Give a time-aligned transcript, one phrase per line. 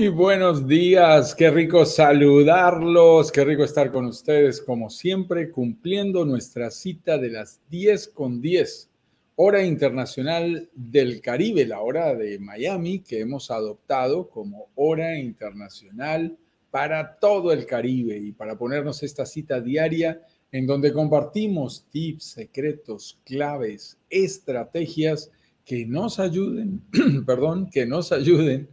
[0.00, 6.70] Muy buenos días, qué rico saludarlos, qué rico estar con ustedes como siempre, cumpliendo nuestra
[6.70, 8.88] cita de las 10 con 10,
[9.36, 16.34] hora internacional del Caribe, la hora de Miami que hemos adoptado como hora internacional
[16.70, 23.20] para todo el Caribe y para ponernos esta cita diaria en donde compartimos tips, secretos,
[23.26, 25.30] claves, estrategias
[25.62, 26.80] que nos ayuden,
[27.26, 28.70] perdón, que nos ayuden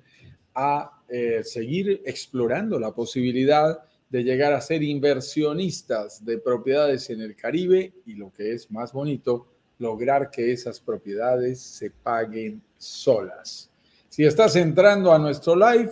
[0.55, 3.79] a eh, seguir explorando la posibilidad
[4.09, 8.93] de llegar a ser inversionistas de propiedades en el Caribe y lo que es más
[8.93, 9.47] bonito,
[9.79, 13.69] lograr que esas propiedades se paguen solas.
[14.09, 15.91] Si estás entrando a nuestro live,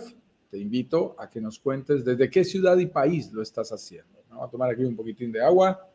[0.50, 4.22] te invito a que nos cuentes desde qué ciudad y país lo estás haciendo.
[4.30, 5.88] Vamos a tomar aquí un poquitín de agua.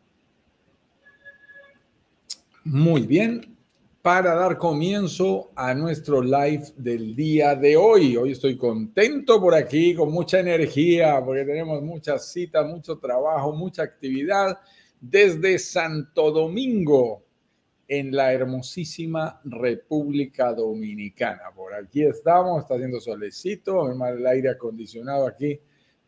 [2.64, 3.58] Muy bien
[4.02, 8.18] para dar comienzo a nuestro live del día de hoy.
[8.18, 13.84] Hoy estoy contento por aquí, con mucha energía, porque tenemos muchas citas, mucho trabajo, mucha
[13.84, 14.58] actividad
[15.00, 17.24] desde Santo Domingo,
[17.88, 21.52] en la hermosísima República Dominicana.
[21.54, 25.60] Por aquí estamos, está haciendo solecito, el aire acondicionado aquí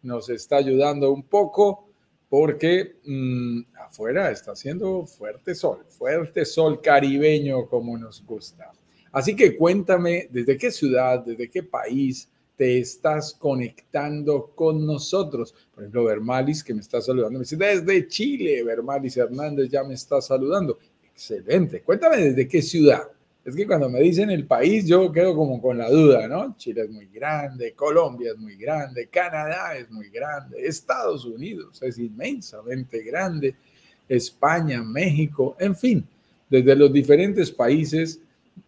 [0.02, 1.93] nos está ayudando un poco
[2.34, 8.72] porque mm, afuera está haciendo fuerte sol, fuerte sol caribeño como nos gusta.
[9.12, 15.54] Así que cuéntame desde qué ciudad, desde qué país te estás conectando con nosotros.
[15.76, 19.94] Por ejemplo, Bermalis, que me está saludando, me dice desde Chile, Bermalis Hernández ya me
[19.94, 20.80] está saludando.
[21.04, 21.84] Excelente.
[21.84, 23.04] Cuéntame desde qué ciudad.
[23.46, 26.56] Es que cuando me dicen el país, yo quedo como con la duda, ¿no?
[26.58, 31.98] Chile es muy grande, Colombia es muy grande, Canadá es muy grande, Estados Unidos es
[31.98, 33.54] inmensamente grande,
[34.08, 36.08] España, México, en fin,
[36.50, 38.22] desde los diferentes países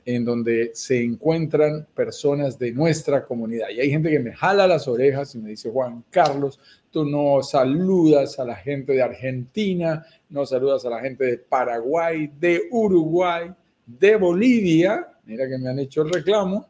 [0.04, 3.70] en donde se encuentran personas de nuestra comunidad.
[3.70, 6.60] Y hay gente que me jala las orejas y me dice, Juan Carlos,
[6.92, 12.30] tú no saludas a la gente de Argentina, no saludas a la gente de Paraguay,
[12.40, 13.54] de Uruguay
[13.86, 16.68] de Bolivia, mira que me han hecho el reclamo,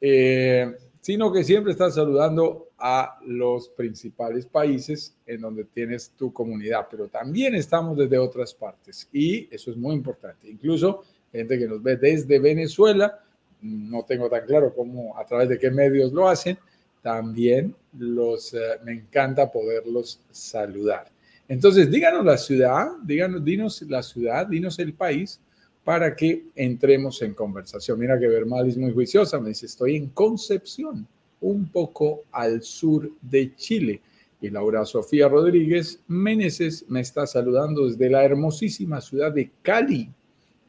[0.00, 6.86] eh, sino que siempre estás saludando a los principales países en donde tienes tu comunidad,
[6.90, 10.48] pero también estamos desde otras partes y eso es muy importante.
[10.48, 13.20] Incluso gente que nos ve desde Venezuela,
[13.62, 16.58] no tengo tan claro cómo, a través de qué medios lo hacen,
[17.02, 21.10] también los, eh, me encanta poderlos saludar.
[21.48, 25.40] Entonces, díganos la ciudad, díganos, dinos la ciudad, dinos el país
[25.86, 28.00] para que entremos en conversación.
[28.00, 31.06] Mira que Bermal es muy juiciosa, me dice, estoy en Concepción,
[31.40, 34.00] un poco al sur de Chile.
[34.40, 40.10] Y Laura Sofía Rodríguez Meneses me está saludando desde la hermosísima ciudad de Cali,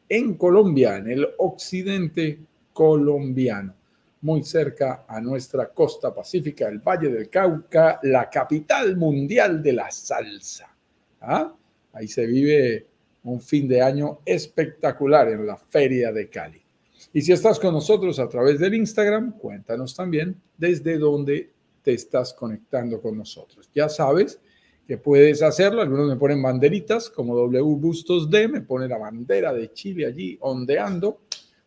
[0.08, 2.38] en Colombia, en el occidente
[2.72, 3.74] colombiano,
[4.20, 9.90] muy cerca a nuestra costa pacífica, el Valle del Cauca, la capital mundial de la
[9.90, 10.72] salsa.
[11.20, 11.52] ¿Ah?
[11.92, 12.86] Ahí se vive
[13.28, 16.62] un fin de año espectacular en la Feria de Cali.
[17.12, 21.50] Y si estás con nosotros a través del Instagram, cuéntanos también desde dónde
[21.82, 23.70] te estás conectando con nosotros.
[23.74, 24.40] Ya sabes
[24.86, 25.80] que puedes hacerlo.
[25.80, 30.36] Algunos me ponen banderitas como W Bustos D, me pone la bandera de Chile allí
[30.40, 31.20] ondeando.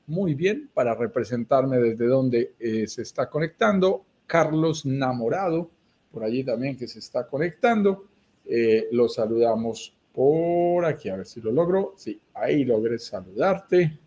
[0.08, 4.06] Muy bien, para representarme desde donde eh, se está conectando.
[4.26, 5.70] Carlos Namorado,
[6.12, 8.08] por allí también que se está conectando.
[8.46, 11.94] Eh, lo saludamos por aquí, a ver si lo logro.
[11.98, 13.98] Sí, ahí logré saludarte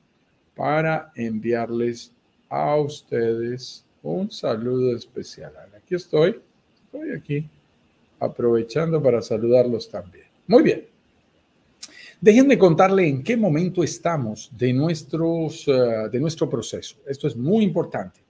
[0.54, 2.12] para enviarles
[2.48, 5.52] a ustedes un saludo especial.
[5.76, 6.40] Aquí estoy,
[6.84, 7.48] estoy aquí
[8.20, 10.26] aprovechando para saludarlos también.
[10.46, 10.86] Muy bien.
[12.20, 16.96] Déjenme contarle en qué momento estamos de, nuestros, eh, de nuestro proceso.
[17.06, 18.20] Esto es muy importante.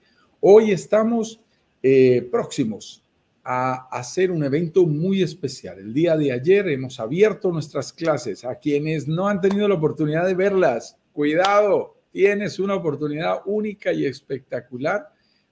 [0.41, 1.39] Hoy estamos
[1.81, 3.01] eh, próximos
[3.47, 5.77] a hacer un evento muy especial.
[5.77, 10.25] El día de ayer hemos abierto nuestras clases a quienes no han tenido la oportunidad
[10.25, 10.97] de verlas.
[11.13, 15.09] Cuidado, tienes una oportunidad única y espectacular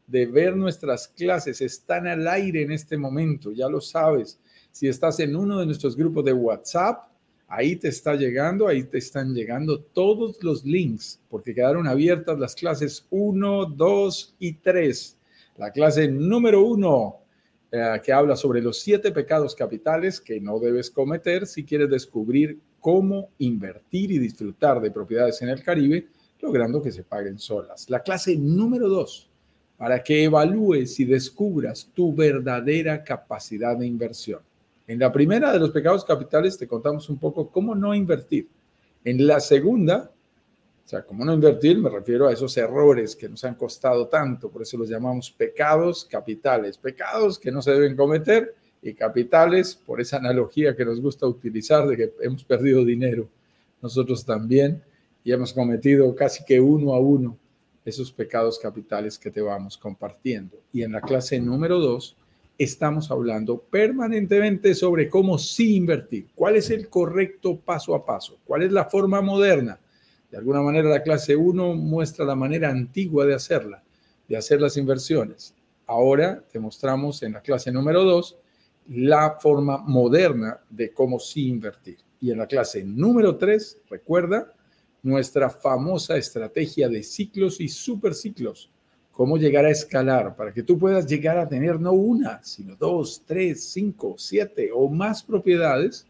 [0.07, 1.61] de ver nuestras clases.
[1.61, 4.39] Están al aire en este momento, ya lo sabes.
[4.71, 7.03] Si estás en uno de nuestros grupos de WhatsApp,
[7.47, 12.55] ahí te está llegando, ahí te están llegando todos los links, porque quedaron abiertas las
[12.55, 15.17] clases 1, 2 y 3.
[15.57, 17.22] La clase número 1
[17.75, 22.59] eh, que habla sobre los siete pecados capitales que no debes cometer si quieres descubrir
[22.79, 26.07] cómo invertir y disfrutar de propiedades en el Caribe,
[26.39, 27.89] logrando que se paguen solas.
[27.89, 29.27] La clase número dos,
[29.75, 34.41] para que evalúes y descubras tu verdadera capacidad de inversión.
[34.85, 38.49] En la primera de los pecados capitales te contamos un poco cómo no invertir.
[39.03, 40.11] En la segunda
[40.85, 44.49] O sea, como no invertir, me refiero a esos errores que nos han costado tanto,
[44.49, 50.01] por eso los llamamos pecados capitales, pecados que no se deben cometer y capitales, por
[50.01, 53.29] esa analogía que nos gusta utilizar de que hemos perdido dinero
[53.81, 54.81] nosotros también
[55.23, 57.37] y hemos cometido casi que uno a uno
[57.85, 60.57] esos pecados capitales que te vamos compartiendo.
[60.71, 62.15] Y en la clase número dos
[62.57, 68.63] estamos hablando permanentemente sobre cómo sí invertir, cuál es el correcto paso a paso, cuál
[68.63, 69.79] es la forma moderna.
[70.33, 73.83] De alguna manera la clase 1 muestra la manera antigua de hacerla,
[74.27, 75.53] de hacer las inversiones.
[75.85, 78.39] Ahora te mostramos en la clase número 2
[78.87, 81.99] la forma moderna de cómo sí invertir.
[82.19, 84.51] Y en la clase número 3, recuerda,
[85.03, 88.71] nuestra famosa estrategia de ciclos y superciclos
[89.11, 93.21] cómo llegar a escalar para que tú puedas llegar a tener no una, sino dos,
[93.23, 96.07] tres, cinco, siete o más propiedades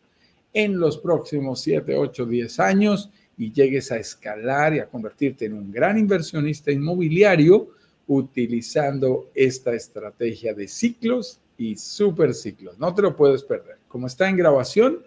[0.54, 5.54] en los próximos siete, ocho, diez años y llegues a escalar y a convertirte en
[5.54, 7.70] un gran inversionista inmobiliario
[8.08, 12.78] utilizando esta estrategia de ciclos y superciclos.
[12.78, 13.78] No te lo puedes perder.
[13.88, 15.00] Como está en grabación,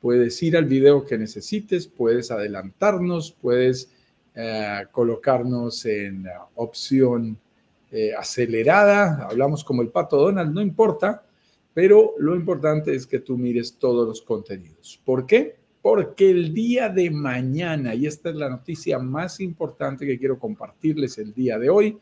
[0.00, 3.90] puedes ir al video que necesites, puedes adelantarnos, puedes
[4.34, 7.38] eh, colocarnos en opción
[7.90, 11.24] eh, acelerada, hablamos como el pato Donald, no importa,
[11.72, 15.00] pero lo importante es que tú mires todos los contenidos.
[15.04, 15.56] ¿Por qué?
[15.86, 21.16] Porque el día de mañana, y esta es la noticia más importante que quiero compartirles
[21.16, 21.96] el día de hoy,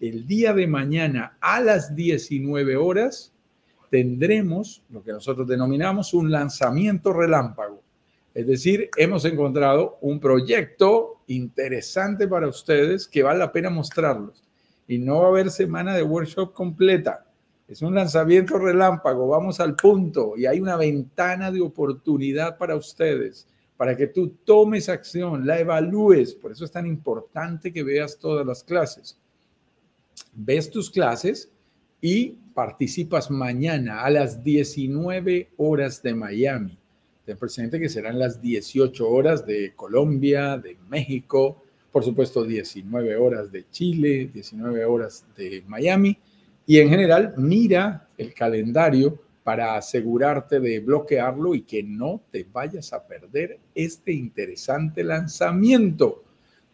[0.00, 3.32] el día de mañana a las 19 horas
[3.92, 7.80] tendremos lo que nosotros denominamos un lanzamiento relámpago.
[8.34, 14.42] Es decir, hemos encontrado un proyecto interesante para ustedes que vale la pena mostrarlos.
[14.88, 17.24] Y no va a haber semana de workshop completa.
[17.68, 23.46] Es un lanzamiento relámpago, vamos al punto y hay una ventana de oportunidad para ustedes,
[23.76, 26.34] para que tú tomes acción, la evalúes.
[26.34, 29.18] Por eso es tan importante que veas todas las clases.
[30.32, 31.52] Ves tus clases
[32.00, 36.78] y participas mañana a las 19 horas de Miami
[37.28, 41.62] Ten presente que serán las 18 horas de Colombia, de México,
[41.92, 46.16] por supuesto 19 horas de Chile, 19 horas de Miami.
[46.68, 52.92] Y en general, mira el calendario para asegurarte de bloquearlo y que no te vayas
[52.92, 56.24] a perder este interesante lanzamiento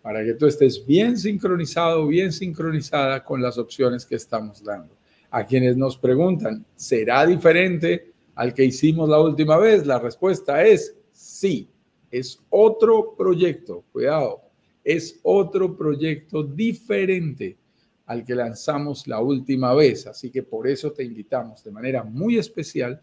[0.03, 4.97] para que tú estés bien sincronizado, bien sincronizada con las opciones que estamos dando.
[5.31, 9.87] A quienes nos preguntan, ¿será diferente al que hicimos la última vez?
[9.87, 11.69] La respuesta es sí.
[12.11, 14.43] Es otro proyecto, cuidado,
[14.83, 17.59] es otro proyecto diferente
[18.07, 20.07] al que lanzamos la última vez.
[20.07, 23.01] Así que por eso te invitamos de manera muy especial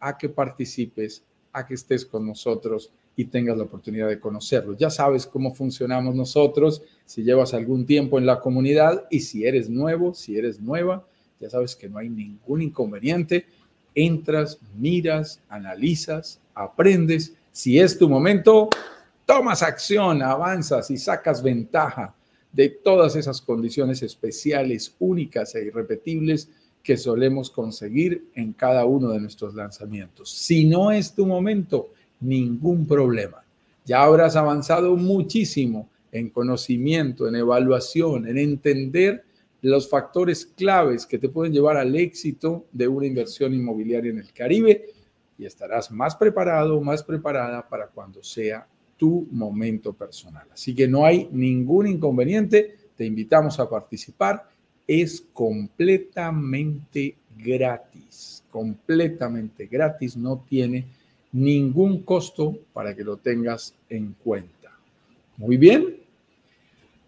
[0.00, 1.22] a que participes,
[1.52, 4.76] a que estés con nosotros y tengas la oportunidad de conocerlo.
[4.76, 9.68] Ya sabes cómo funcionamos nosotros, si llevas algún tiempo en la comunidad y si eres
[9.68, 11.04] nuevo, si eres nueva,
[11.40, 13.46] ya sabes que no hay ningún inconveniente
[13.98, 17.34] entras, miras, analizas, aprendes.
[17.50, 18.68] Si es tu momento,
[19.26, 22.14] tomas acción, avanzas y sacas ventaja
[22.52, 26.48] de todas esas condiciones especiales, únicas e irrepetibles
[26.82, 30.30] que solemos conseguir en cada uno de nuestros lanzamientos.
[30.30, 33.44] Si no es tu momento, ningún problema.
[33.84, 39.24] Ya habrás avanzado muchísimo en conocimiento, en evaluación, en entender
[39.60, 44.32] los factores claves que te pueden llevar al éxito de una inversión inmobiliaria en el
[44.32, 44.86] Caribe
[45.38, 48.66] y estarás más preparado, más preparada para cuando sea
[48.98, 50.46] tu momento personal.
[50.52, 54.46] Así que no hay ningún inconveniente, te invitamos a participar,
[54.86, 60.84] es completamente gratis, completamente gratis, no tiene
[61.32, 64.76] ningún costo para que lo tengas en cuenta.
[65.36, 65.96] Muy bien,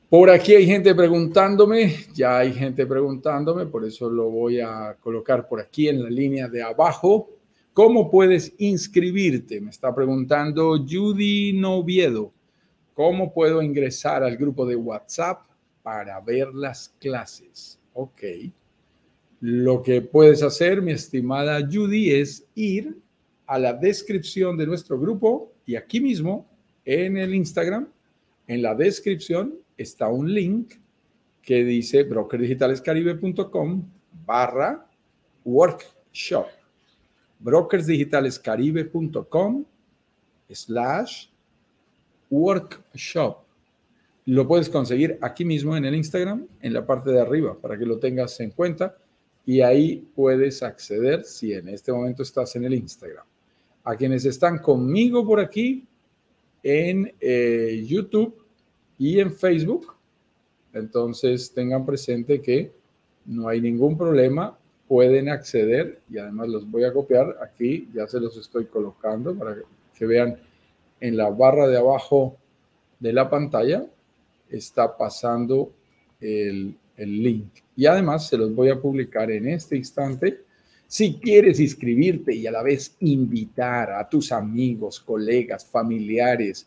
[0.09, 5.49] por aquí hay gente preguntándome, ya hay gente preguntándome, por eso lo voy a colocar
[5.49, 7.31] por aquí en la línea de abajo.
[7.73, 9.61] ¿Cómo puedes inscribirte?
[9.61, 12.33] Me está preguntando Judy Noviedo.
[12.95, 15.47] ¿Cómo puedo ingresar al grupo de WhatsApp
[15.83, 17.79] para ver las clases?
[17.95, 18.23] Ok.
[19.41, 22.99] Lo que puedes hacer, mi estimada Judy, es ir
[23.47, 26.49] a la descripción de nuestro grupo y aquí mismo
[26.85, 27.89] en el Instagram,
[28.49, 30.75] en la descripción, está un link
[31.41, 33.85] que dice brokersdigitalescaribe.com
[34.27, 34.87] barra
[35.45, 36.60] workshop.
[37.41, 39.65] brokersdigitalescaribe.com
[40.51, 41.27] slash
[42.31, 43.39] workshop.
[44.27, 47.87] Lo puedes conseguir aquí mismo en el Instagram, en la parte de arriba, para que
[47.87, 48.97] lo tengas en cuenta.
[49.45, 53.27] Y ahí puedes acceder si en este momento estás en el Instagram.
[53.83, 55.85] A quienes están conmigo por aquí
[56.63, 58.41] en eh, YouTube,
[59.01, 59.95] y en Facebook.
[60.75, 62.71] Entonces tengan presente que
[63.25, 64.59] no hay ningún problema,
[64.91, 69.55] pueden acceder y además los voy a copiar aquí, ya se los estoy colocando para
[69.97, 70.37] que vean
[70.99, 72.37] en la barra de abajo
[72.99, 73.87] de la pantalla
[74.49, 75.71] está pasando
[76.21, 77.51] el, el link.
[77.77, 80.41] Y además se los voy a publicar en este instante.
[80.89, 86.67] Si quieres inscribirte y a la vez invitar a tus amigos, colegas, familiares,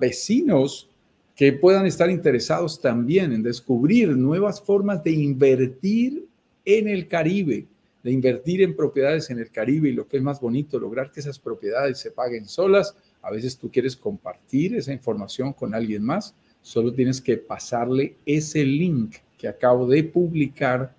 [0.00, 0.88] vecinos
[1.36, 6.27] que puedan estar interesados también en descubrir nuevas formas de invertir
[6.68, 7.66] en el Caribe,
[8.02, 11.20] de invertir en propiedades en el Caribe y lo que es más bonito, lograr que
[11.20, 12.94] esas propiedades se paguen solas.
[13.22, 18.64] A veces tú quieres compartir esa información con alguien más, solo tienes que pasarle ese
[18.64, 20.94] link que acabo de publicar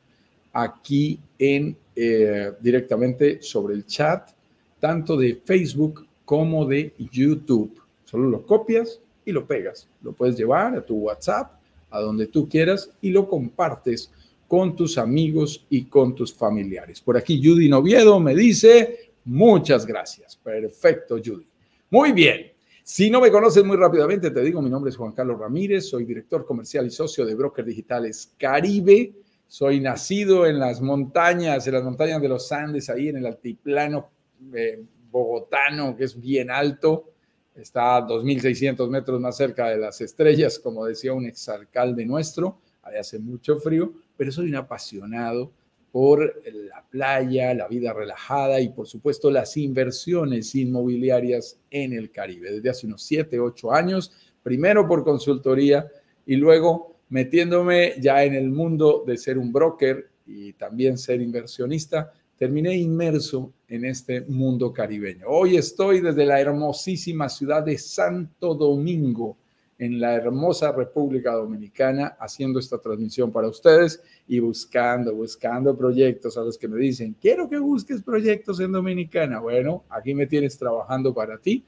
[0.52, 4.32] aquí en eh, directamente sobre el chat,
[4.80, 7.80] tanto de Facebook como de YouTube.
[8.06, 9.88] Solo lo copias y lo pegas.
[10.02, 11.60] Lo puedes llevar a tu WhatsApp,
[11.92, 14.12] a donde tú quieras y lo compartes
[14.50, 17.02] con tus amigos y con tus familiares.
[17.02, 20.36] Por aquí Judy Noviedo me dice, muchas gracias.
[20.38, 21.46] Perfecto, Judy.
[21.92, 22.52] Muy bien.
[22.84, 26.04] Si no me conoces muy rápidamente, te digo, mi nombre es Juan Carlos Ramírez, soy
[26.04, 29.14] director comercial y socio de Broker Digitales Caribe.
[29.48, 34.10] Soy nacido en las montañas, en las montañas de los Andes, ahí en el altiplano
[34.52, 37.12] eh, bogotano, que es bien alto.
[37.54, 42.60] Está a 2.600 metros más cerca de las estrellas, como decía un exalcalde nuestro.
[42.82, 45.52] Ahí hace mucho frío, pero soy un apasionado
[45.92, 52.52] por la playa, la vida relajada y por supuesto las inversiones inmobiliarias en el Caribe.
[52.52, 54.12] Desde hace unos 7, 8 años,
[54.44, 55.88] primero por consultoría
[56.26, 62.14] y luego metiéndome ya en el mundo de ser un broker y también ser inversionista,
[62.38, 65.26] terminé inmerso en este mundo caribeño.
[65.28, 69.38] Hoy estoy desde la hermosísima ciudad de Santo Domingo,
[69.80, 76.42] en la hermosa República Dominicana haciendo esta transmisión para ustedes y buscando, buscando proyectos a
[76.42, 79.40] los que me dicen, quiero que busques proyectos en Dominicana.
[79.40, 81.64] Bueno, aquí me tienes trabajando para ti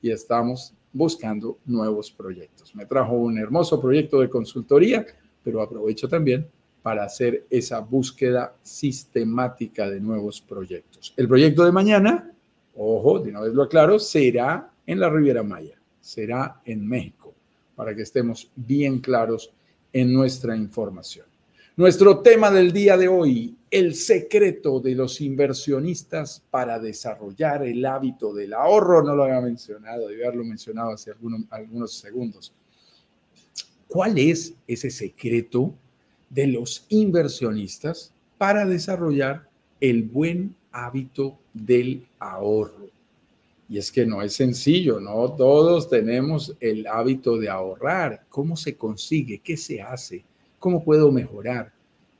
[0.00, 2.72] y estamos buscando nuevos proyectos.
[2.76, 5.04] Me trajo un hermoso proyecto de consultoría,
[5.42, 6.46] pero aprovecho también
[6.82, 11.12] para hacer esa búsqueda sistemática de nuevos proyectos.
[11.16, 12.32] El proyecto de mañana,
[12.76, 17.25] ojo, de una vez lo aclaro, será en la Riviera Maya, será en México
[17.76, 19.52] para que estemos bien claros
[19.92, 21.26] en nuestra información.
[21.76, 28.32] Nuestro tema del día de hoy, el secreto de los inversionistas para desarrollar el hábito
[28.32, 29.02] del ahorro.
[29.02, 31.12] No lo había mencionado, debía haberlo mencionado hace
[31.50, 32.54] algunos segundos.
[33.86, 35.74] ¿Cuál es ese secreto
[36.30, 42.95] de los inversionistas para desarrollar el buen hábito del ahorro?
[43.68, 48.24] Y es que no es sencillo, no todos tenemos el hábito de ahorrar.
[48.28, 49.40] ¿Cómo se consigue?
[49.40, 50.24] ¿Qué se hace?
[50.58, 51.72] ¿Cómo puedo mejorar?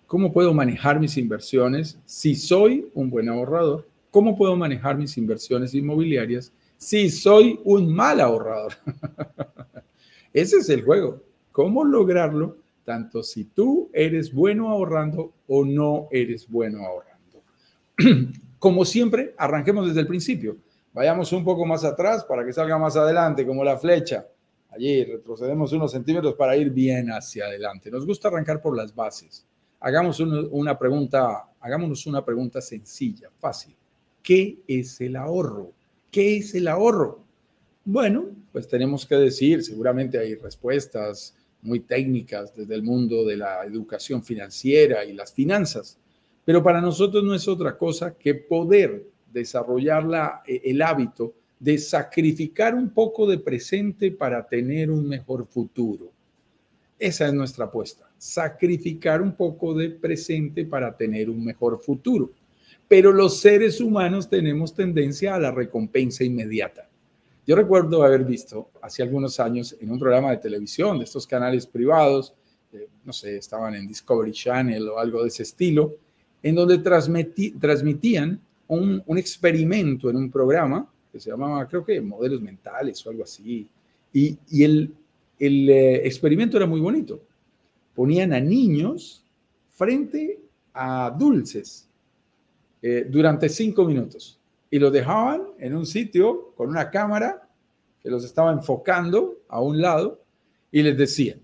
[0.06, 3.88] ¿Cómo puedo manejar mis inversiones si soy un buen ahorrador?
[4.10, 8.72] ¿Cómo puedo manejar mis inversiones inmobiliarias si soy un mal ahorrador?
[10.32, 11.22] Ese es el juego.
[11.52, 12.58] ¿Cómo lograrlo?
[12.84, 17.42] Tanto si tú eres bueno ahorrando o no eres bueno ahorrando.
[18.58, 20.56] Como siempre, arranquemos desde el principio.
[20.96, 24.26] Vayamos un poco más atrás para que salga más adelante, como la flecha.
[24.70, 27.90] Allí retrocedemos unos centímetros para ir bien hacia adelante.
[27.90, 29.46] Nos gusta arrancar por las bases.
[29.78, 33.76] Hagamos una pregunta, hagámonos una pregunta sencilla, fácil.
[34.22, 35.72] ¿Qué es el ahorro?
[36.10, 37.20] ¿Qué es el ahorro?
[37.84, 43.66] Bueno, pues tenemos que decir, seguramente hay respuestas muy técnicas desde el mundo de la
[43.66, 45.98] educación financiera y las finanzas,
[46.42, 52.74] pero para nosotros no es otra cosa que poder desarrollar eh, el hábito de sacrificar
[52.74, 56.10] un poco de presente para tener un mejor futuro.
[56.98, 62.30] Esa es nuestra apuesta, sacrificar un poco de presente para tener un mejor futuro.
[62.88, 66.88] Pero los seres humanos tenemos tendencia a la recompensa inmediata.
[67.46, 71.66] Yo recuerdo haber visto hace algunos años en un programa de televisión de estos canales
[71.66, 72.34] privados,
[72.72, 75.96] eh, no sé, estaban en Discovery Channel o algo de ese estilo,
[76.42, 83.04] en donde transmitían un, experimento en un programa que se llamaba, creo que modelos mentales
[83.06, 83.68] o algo así.
[84.12, 84.94] Y, el,
[85.38, 87.20] eh, experimento era muy bonito.
[87.94, 89.22] Ponían a niños
[89.70, 90.40] frente
[90.72, 91.88] a dulces
[92.82, 94.38] eh, durante cinco minutos
[94.70, 97.48] y los dejaban en un sitio con una cámara
[98.02, 100.20] que los estaba enfocando a un lado
[100.70, 101.40] y les decían,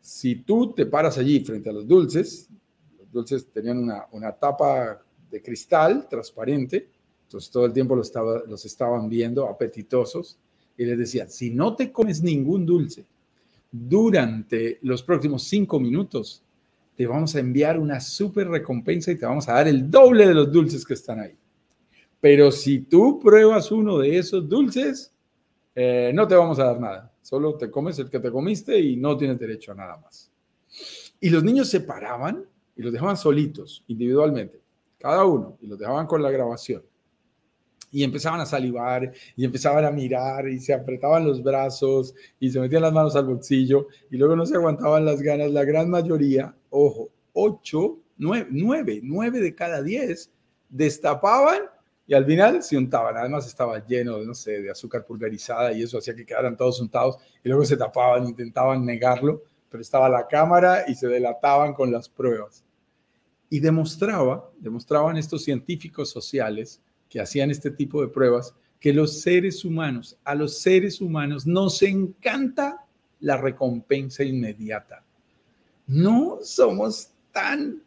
[0.00, 2.48] si tú te paras allí frente a los dulces,
[2.98, 5.02] los dulces tenían una, una tapa
[5.36, 6.88] de cristal transparente,
[7.24, 10.38] entonces todo el tiempo los, estaba, los estaban viendo apetitosos
[10.76, 13.04] y les decían, si no te comes ningún dulce
[13.70, 16.42] durante los próximos cinco minutos,
[16.96, 20.34] te vamos a enviar una súper recompensa y te vamos a dar el doble de
[20.34, 21.36] los dulces que están ahí.
[22.20, 25.12] Pero si tú pruebas uno de esos dulces,
[25.74, 27.12] eh, no te vamos a dar nada.
[27.20, 30.30] Solo te comes el que te comiste y no tienes derecho a nada más.
[31.20, 32.44] Y los niños se paraban
[32.76, 34.60] y los dejaban solitos, individualmente,
[35.06, 36.82] cada uno, y los dejaban con la grabación.
[37.92, 42.60] Y empezaban a salivar y empezaban a mirar y se apretaban los brazos y se
[42.60, 45.52] metían las manos al bolsillo y luego no se aguantaban las ganas.
[45.52, 50.30] La gran mayoría, ojo, ocho, nueve, nueve, nueve de cada diez
[50.68, 51.62] destapaban
[52.08, 53.16] y al final se untaban.
[53.16, 57.16] Además estaba lleno, no sé, de azúcar pulverizada y eso hacía que quedaran todos untados
[57.42, 62.08] y luego se tapaban, intentaban negarlo, pero estaba la cámara y se delataban con las
[62.08, 62.65] pruebas.
[63.48, 69.64] Y demostraba, demostraban estos científicos sociales que hacían este tipo de pruebas, que los seres
[69.64, 72.84] humanos, a los seres humanos nos encanta
[73.20, 75.02] la recompensa inmediata.
[75.86, 77.82] No somos tan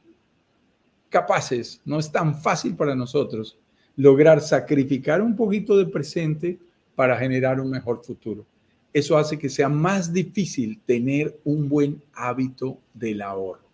[1.09, 3.57] capaces, no es tan fácil para nosotros
[3.99, 6.57] lograr sacrificar un poquito de presente
[6.95, 8.45] para generar un mejor futuro.
[8.93, 13.68] Eso hace que sea más difícil tener un buen hábito del ahorro.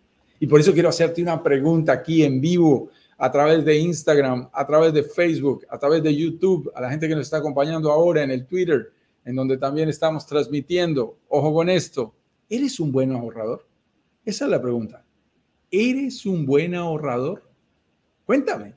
[0.46, 4.68] Y por eso quiero hacerte una pregunta aquí en vivo, a través de Instagram, a
[4.68, 8.22] través de Facebook, a través de YouTube, a la gente que nos está acompañando ahora
[8.22, 8.92] en el Twitter,
[9.24, 11.18] en donde también estamos transmitiendo.
[11.30, 12.14] Ojo con esto,
[12.48, 13.66] ¿eres un buen ahorrador?
[14.24, 15.04] Esa es la pregunta.
[15.72, 17.50] ¿Eres un buen ahorrador?
[18.24, 18.76] Cuéntame.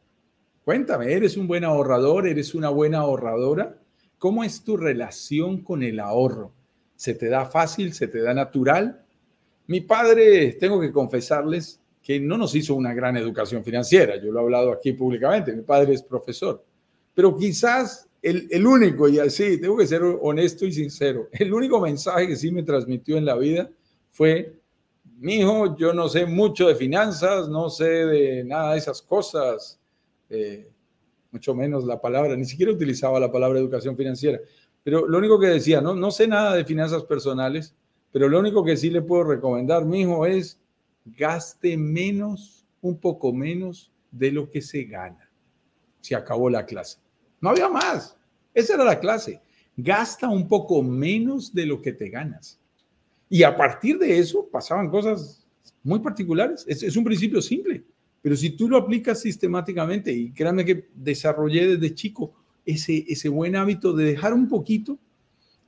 [0.64, 2.26] Cuéntame, ¿eres un buen ahorrador?
[2.26, 3.76] ¿Eres una buena ahorradora?
[4.16, 6.50] ¿Cómo es tu relación con el ahorro?
[6.96, 7.92] ¿Se te da fácil?
[7.92, 9.04] ¿Se te da natural?
[9.68, 14.16] Mi padre, tengo que confesarles que no nos hizo una gran educación financiera.
[14.16, 15.54] Yo lo he hablado aquí públicamente.
[15.54, 16.64] Mi padre es profesor.
[17.14, 21.80] Pero quizás el, el único, y así, tengo que ser honesto y sincero, el único
[21.80, 23.70] mensaje que sí me transmitió en la vida
[24.10, 24.58] fue,
[25.18, 29.78] mi hijo, yo no sé mucho de finanzas, no sé de nada de esas cosas
[30.30, 30.70] eh,
[31.30, 34.40] mucho menos la palabra, ni siquiera utilizaba la palabra educación financiera,
[34.82, 37.74] pero lo único que decía, no, no sé nada de finanzas personales,
[38.12, 40.58] pero lo único que sí le puedo recomendar, mi hijo, es
[41.04, 45.30] gaste menos, un poco menos de lo que se gana.
[46.00, 46.98] Se acabó la clase.
[47.40, 48.16] No había más.
[48.54, 49.40] Esa era la clase.
[49.76, 52.58] Gasta un poco menos de lo que te ganas.
[53.28, 55.46] Y a partir de eso pasaban cosas
[55.82, 56.64] muy particulares.
[56.66, 57.84] Es, es un principio simple.
[58.22, 63.54] Pero si tú lo aplicas sistemáticamente, y créanme que desarrollé desde chico ese, ese buen
[63.54, 64.98] hábito de dejar un poquito,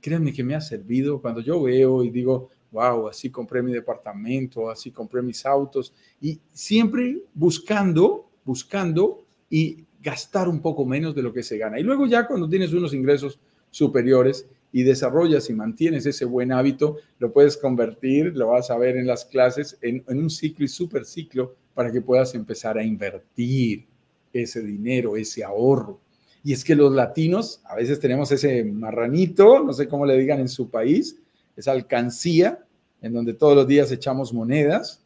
[0.01, 4.69] créanme que me ha servido cuando yo veo y digo, wow, así compré mi departamento,
[4.69, 11.33] así compré mis autos, y siempre buscando, buscando y gastar un poco menos de lo
[11.33, 11.79] que se gana.
[11.79, 16.97] Y luego ya cuando tienes unos ingresos superiores y desarrollas y mantienes ese buen hábito,
[17.19, 20.69] lo puedes convertir, lo vas a ver en las clases, en, en un ciclo y
[20.69, 23.85] super ciclo para que puedas empezar a invertir
[24.33, 25.99] ese dinero, ese ahorro.
[26.43, 30.39] Y es que los latinos a veces tenemos ese marranito, no sé cómo le digan
[30.39, 31.17] en su país,
[31.55, 32.65] esa alcancía
[33.01, 35.03] en donde todos los días echamos monedas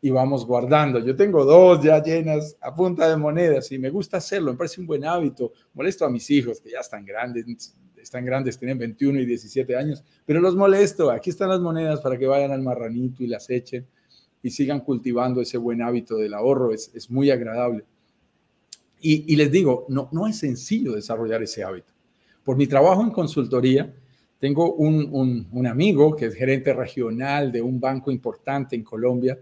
[0.00, 0.98] y vamos guardando.
[1.00, 4.80] Yo tengo dos ya llenas a punta de monedas y me gusta hacerlo, me parece
[4.80, 5.52] un buen hábito.
[5.74, 10.04] Molesto a mis hijos que ya están grandes, están grandes, tienen 21 y 17 años,
[10.24, 11.10] pero los molesto.
[11.10, 13.86] Aquí están las monedas para que vayan al marranito y las echen
[14.42, 16.72] y sigan cultivando ese buen hábito del ahorro.
[16.72, 17.84] Es, es muy agradable.
[19.00, 21.92] Y, les digo, no, no es sencillo desarrollar ese hábito.
[22.42, 23.94] Por mi trabajo en consultoría,
[24.38, 29.38] tengo un, un, amigo que es gerente regional de un banco importante en Colombia,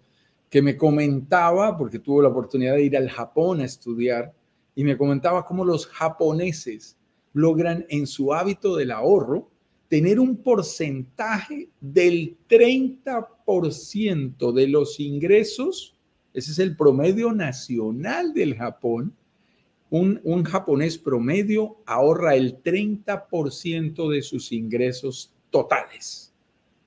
[0.51, 4.33] que me comentaba, porque tuvo la oportunidad de ir al Japón a estudiar,
[4.75, 6.97] y me comentaba cómo los japoneses
[7.33, 9.51] logran en su hábito del ahorro
[9.88, 15.95] tener un porcentaje del 30% de los ingresos,
[16.35, 19.14] ese es el promedio nacional del Japón,
[19.90, 26.33] un, un japonés promedio ahorra el 30% de sus ingresos totales.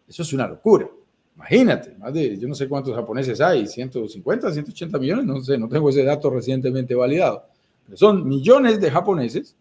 [0.08, 0.90] Eso es una locura.
[1.36, 5.70] Imagínate, más de, yo no sé cuántos japoneses hay, 150, 180 millones, no sé, no
[5.70, 7.46] tengo ese dato recientemente validado,
[7.86, 9.56] pero son millones de japoneses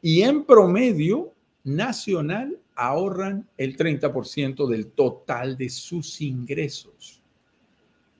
[0.00, 1.32] y en promedio
[1.64, 7.20] nacional ahorran el 30% del total de sus ingresos.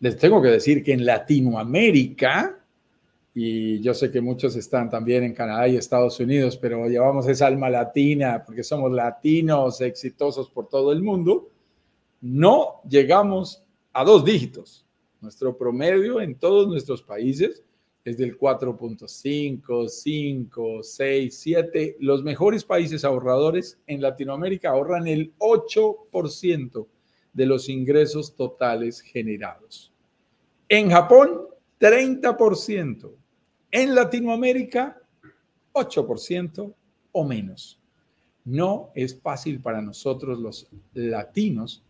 [0.01, 2.59] Les tengo que decir que en Latinoamérica,
[3.37, 7.49] y yo sé que muchos están también en Canadá y Estados Unidos, pero llevamos esa
[7.49, 11.49] alma latina porque somos latinos exitosos por todo el mundo,
[12.21, 14.87] no llegamos a dos dígitos.
[15.21, 17.65] Nuestro promedio en todos nuestros países
[18.05, 21.97] es del 4.5, 5, 6, 7.
[21.99, 26.87] Los mejores países ahorradores en Latinoamérica ahorran el 8%
[27.33, 29.93] de los ingresos totales generados.
[30.69, 31.49] En Japón,
[31.81, 33.24] 30%.
[33.77, 34.97] En Latinoamérica,
[35.73, 36.73] 8%
[37.11, 37.81] o menos.
[38.45, 41.83] No es fácil para nosotros los latinos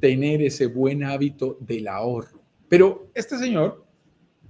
[0.00, 2.40] tener ese buen hábito del ahorro.
[2.68, 3.84] Pero este señor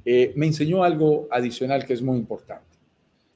[0.07, 2.79] eh, me enseñó algo adicional que es muy importante.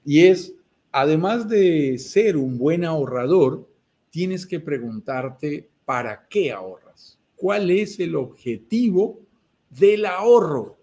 [0.07, 0.55] Y es,
[0.91, 3.69] además de ser un buen ahorrador,
[4.09, 7.19] tienes que preguntarte para qué ahorras.
[7.37, 9.21] ¿Cuál es el objetivo
[9.69, 10.79] del ahorro?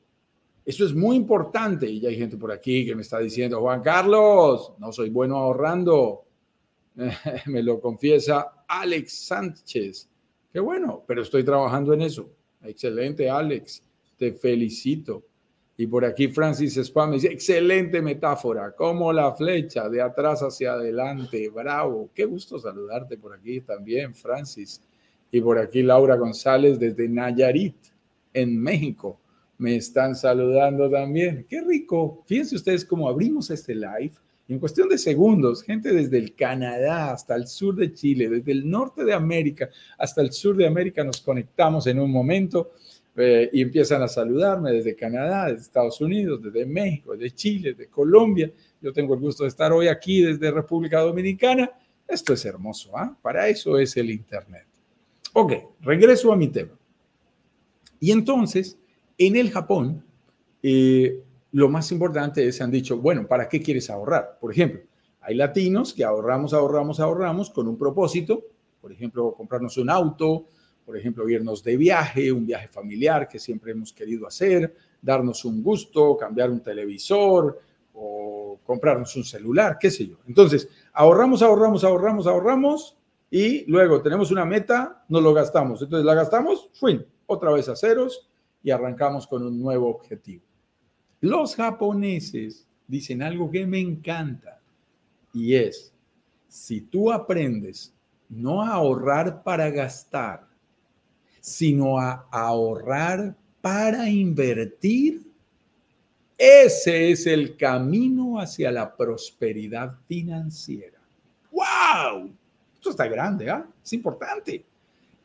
[0.72, 1.86] Eso es muy importante.
[1.86, 5.36] Y ya hay gente por aquí que me está diciendo, Juan Carlos, no soy bueno
[5.36, 6.24] ahorrando.
[7.48, 10.08] me lo confiesa Alex Sánchez.
[10.54, 12.30] Qué bueno, pero estoy trabajando en eso.
[12.64, 13.84] Excelente, Alex.
[14.16, 15.26] Te felicito.
[15.76, 21.50] Y por aquí Francis Spam dice, excelente metáfora, como la flecha de atrás hacia adelante.
[21.50, 22.12] Bravo.
[22.16, 24.82] Qué gusto saludarte por aquí también, Francis.
[25.32, 27.76] Y por aquí Laura González desde Nayarit,
[28.34, 29.20] en México.
[29.62, 31.46] Me están saludando también.
[31.48, 32.24] Qué rico.
[32.26, 34.14] Fíjense ustedes cómo abrimos este live
[34.52, 38.70] en cuestión de segundos, gente desde el Canadá hasta el sur de Chile, desde el
[38.70, 42.72] norte de América hasta el sur de América, nos conectamos en un momento
[43.16, 47.88] eh, y empiezan a saludarme desde Canadá, desde Estados Unidos, desde México, desde Chile, de
[47.88, 48.52] Colombia.
[48.82, 51.72] Yo tengo el gusto de estar hoy aquí desde República Dominicana.
[52.06, 53.16] Esto es hermoso, ¿ah?
[53.22, 54.66] Para eso es el Internet.
[55.34, 56.78] Ok, regreso a mi tema.
[58.02, 58.78] Y entonces,
[59.18, 60.04] en el Japón,
[60.64, 64.38] eh, lo más importante es, han dicho, bueno, ¿para qué quieres ahorrar?
[64.40, 64.82] Por ejemplo,
[65.22, 68.44] hay latinos que ahorramos, ahorramos, ahorramos con un propósito,
[68.82, 70.46] por ejemplo, comprarnos un auto,
[70.86, 75.62] por ejemplo, irnos de viaje, un viaje familiar que siempre hemos querido hacer, darnos un
[75.62, 77.60] gusto, cambiar un televisor
[77.94, 80.18] o comprarnos un celular, qué sé yo.
[80.28, 82.98] Entonces, ahorramos, ahorramos, ahorramos, ahorramos
[83.30, 85.82] y luego tenemos una meta, nos lo gastamos.
[85.82, 88.31] Entonces, la gastamos, fin, otra vez a ceros
[88.64, 90.44] y arrancamos con un nuevo objetivo.
[91.20, 94.60] Los japoneses dicen algo que me encanta
[95.34, 95.94] y es,
[96.48, 97.94] si tú aprendes
[98.30, 100.48] no a ahorrar para gastar,
[101.40, 105.22] sino a ahorrar para invertir,
[106.38, 111.00] ese es el camino hacia la prosperidad financiera.
[111.52, 112.34] ¡Wow!
[112.74, 113.68] Esto está grande, ¿ah?
[113.84, 114.66] Es importante.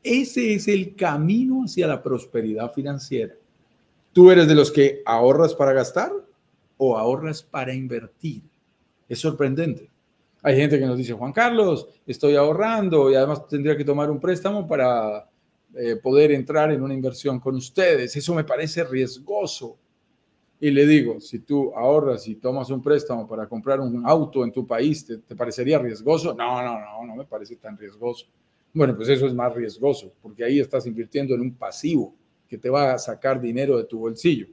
[0.07, 3.35] Ese es el camino hacia la prosperidad financiera.
[4.12, 6.12] ¿Tú eres de los que ahorras para gastar
[6.77, 8.45] o ahorras para invertir?
[9.09, 9.90] Es sorprendente.
[10.42, 14.21] Hay gente que nos dice, Juan Carlos, estoy ahorrando y además tendría que tomar un
[14.21, 15.29] préstamo para
[15.75, 18.14] eh, poder entrar en una inversión con ustedes.
[18.14, 19.77] Eso me parece riesgoso.
[20.61, 24.53] Y le digo, si tú ahorras y tomas un préstamo para comprar un auto en
[24.53, 26.33] tu país, ¿te, ¿te, parecería riesgoso?
[26.33, 28.27] No, no, no, no me parece tan riesgoso.
[28.72, 32.14] Bueno, pues eso es más riesgoso, porque ahí estás invirtiendo en un pasivo
[32.48, 34.48] que te va a sacar dinero de tu bolsillo.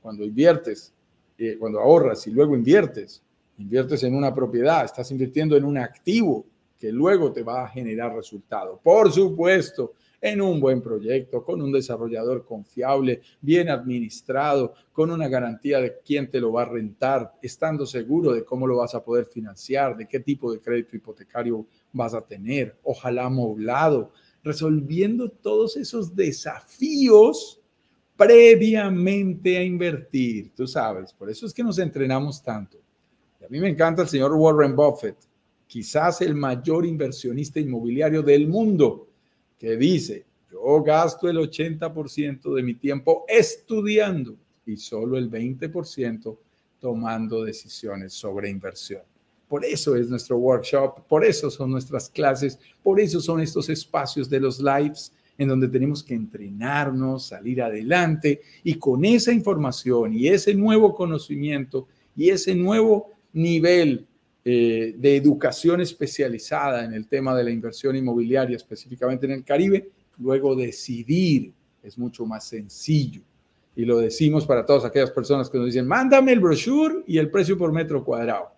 [0.00, 0.92] Cuando inviertes,
[1.38, 3.22] eh, cuando ahorras y luego inviertes,
[3.58, 6.46] inviertes en una propiedad, estás invirtiendo en un activo
[6.78, 8.80] que luego te va a generar resultado.
[8.82, 9.94] Por supuesto,
[10.26, 16.30] en un buen proyecto, con un desarrollador confiable, bien administrado, con una garantía de quién
[16.30, 20.06] te lo va a rentar, estando seguro de cómo lo vas a poder financiar, de
[20.06, 24.12] qué tipo de crédito hipotecario vas a tener, ojalá amoblado,
[24.42, 27.60] resolviendo todos esos desafíos
[28.16, 32.78] previamente a invertir, tú sabes, por eso es que nos entrenamos tanto.
[33.44, 35.16] A mí me encanta el señor Warren Buffett,
[35.66, 39.05] quizás el mayor inversionista inmobiliario del mundo,
[39.58, 46.36] que dice, yo gasto el 80% de mi tiempo estudiando y solo el 20%
[46.80, 49.02] tomando decisiones sobre inversión.
[49.48, 54.28] Por eso es nuestro workshop, por eso son nuestras clases, por eso son estos espacios
[54.28, 60.28] de los lives en donde tenemos que entrenarnos, salir adelante y con esa información y
[60.28, 64.06] ese nuevo conocimiento y ese nuevo nivel
[64.48, 69.90] eh, de educación especializada en el tema de la inversión inmobiliaria, específicamente en el Caribe,
[70.18, 73.22] luego decidir es mucho más sencillo.
[73.74, 77.28] Y lo decimos para todas aquellas personas que nos dicen, mándame el brochure y el
[77.28, 78.52] precio por metro cuadrado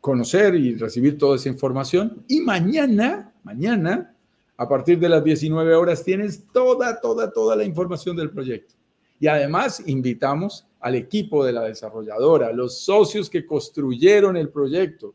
[0.00, 2.24] conocer y recibir toda esa información.
[2.28, 4.14] Y mañana, mañana,
[4.56, 8.74] a partir de las 19 horas, tienes toda, toda, toda la información del proyecto.
[9.20, 15.14] Y además invitamos al equipo de la desarrolladora, los socios que construyeron el proyecto.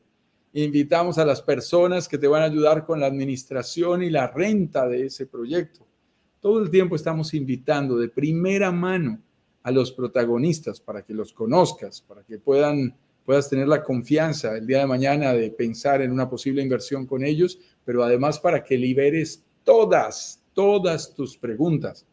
[0.53, 4.87] Invitamos a las personas que te van a ayudar con la administración y la renta
[4.87, 5.85] de ese proyecto.
[6.39, 9.19] Todo el tiempo estamos invitando de primera mano
[9.63, 12.95] a los protagonistas para que los conozcas, para que puedan,
[13.25, 17.23] puedas tener la confianza el día de mañana de pensar en una posible inversión con
[17.23, 22.05] ellos, pero además para que liberes todas, todas tus preguntas,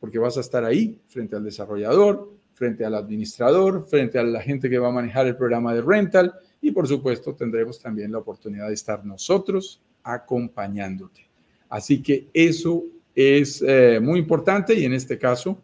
[0.00, 4.70] porque vas a estar ahí frente al desarrollador, frente al administrador, frente a la gente
[4.70, 6.32] que va a manejar el programa de rental
[6.62, 11.28] y por supuesto tendremos también la oportunidad de estar nosotros acompañándote.
[11.68, 15.58] Así que eso es eh, muy importante y en este caso,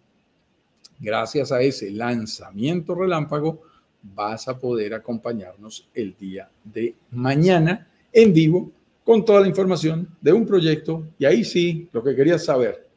[1.03, 3.63] gracias a ese lanzamiento relámpago,
[4.15, 8.71] vas a poder acompañarnos el día de mañana en vivo
[9.05, 11.09] con toda la información de un proyecto.
[11.19, 12.89] Y ahí sí, lo que querías saber,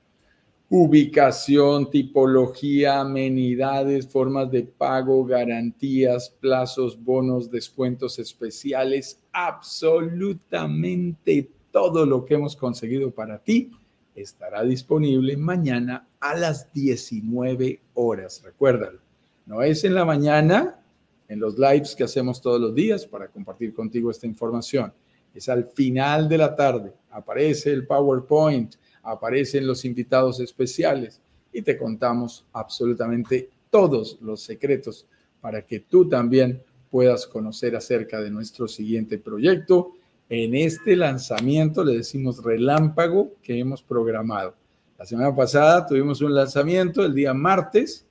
[0.69, 12.35] ubicación, tipología, amenidades, formas de pago, garantías, plazos, bonos, descuentos especiales, absolutamente todo lo que
[12.35, 13.71] hemos conseguido para ti
[14.15, 18.41] estará disponible mañana a las 19 horas.
[18.43, 18.99] Recuérdalo,
[19.45, 20.81] no es en la mañana,
[21.27, 24.93] en los lives que hacemos todos los días para compartir contigo esta información.
[25.33, 26.93] Es al final de la tarde.
[27.11, 35.07] Aparece el PowerPoint, aparecen los invitados especiales y te contamos absolutamente todos los secretos
[35.41, 39.93] para que tú también puedas conocer acerca de nuestro siguiente proyecto
[40.29, 44.55] en este lanzamiento, le decimos relámpago, que hemos programado.
[44.97, 48.05] La semana pasada tuvimos un lanzamiento el día martes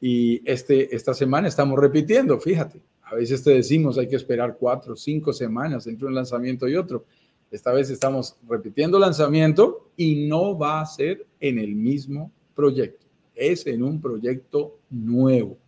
[0.00, 2.80] y este, esta semana estamos repitiendo, fíjate.
[3.02, 7.04] A veces te decimos hay que esperar cuatro, cinco semanas entre un lanzamiento y otro.
[7.50, 13.66] Esta vez estamos repitiendo lanzamiento y no va a ser en el mismo proyecto, es
[13.66, 15.58] en un proyecto nuevo.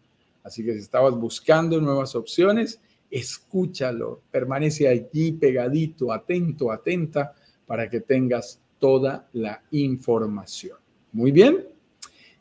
[0.43, 2.81] Así que si estabas buscando nuevas opciones,
[3.15, 7.33] escúchalo, permanece allí pegadito, atento, atenta,
[7.65, 10.79] para que tengas toda la información.
[11.13, 11.65] Muy bien.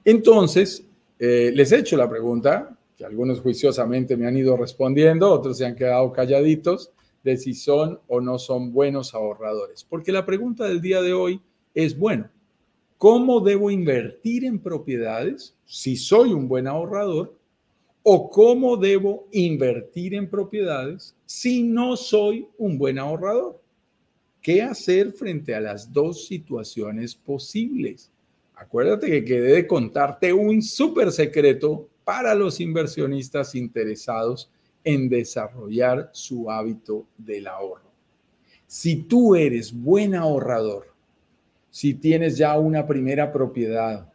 [0.04, 0.84] Entonces,
[1.20, 5.66] eh, les he hecho la pregunta, que algunos juiciosamente me han ido respondiendo, otros se
[5.68, 6.92] han quedado calladitos,
[7.24, 9.84] de si son o no son buenos ahorradores.
[9.84, 11.40] Porque la pregunta del día de hoy
[11.76, 12.32] es, bueno,
[12.98, 17.38] ¿cómo debo invertir en propiedades si soy un buen ahorrador?
[18.04, 23.62] O cómo debo invertir en propiedades si no soy un buen ahorrador.
[24.42, 28.12] ¿Qué hacer frente a las dos situaciones posibles?
[28.56, 34.52] Acuérdate que quedé de contarte un súper secreto para los inversionistas interesados
[34.84, 37.90] en desarrollar su hábito del ahorro.
[38.68, 40.94] Si tú eres buen ahorrador,
[41.70, 44.13] si tienes ya una primera propiedad,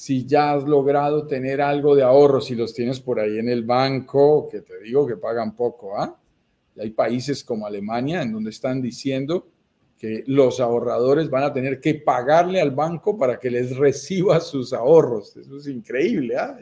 [0.00, 3.64] si ya has logrado tener algo de ahorro, si los tienes por ahí en el
[3.64, 6.18] banco, que te digo que pagan poco, ¿ah?
[6.78, 9.46] hay países como Alemania en donde están diciendo
[9.98, 14.72] que los ahorradores van a tener que pagarle al banco para que les reciba sus
[14.72, 15.36] ahorros.
[15.36, 16.56] Eso es increíble, ¿ah?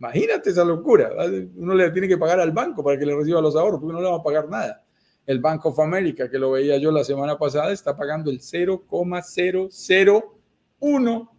[0.00, 1.12] Imagínate esa locura.
[1.54, 4.02] Uno le tiene que pagar al banco para que le reciba los ahorros, porque no
[4.02, 4.84] le va a pagar nada.
[5.24, 11.31] El Bank of America, que lo veía yo la semana pasada, está pagando el 0,001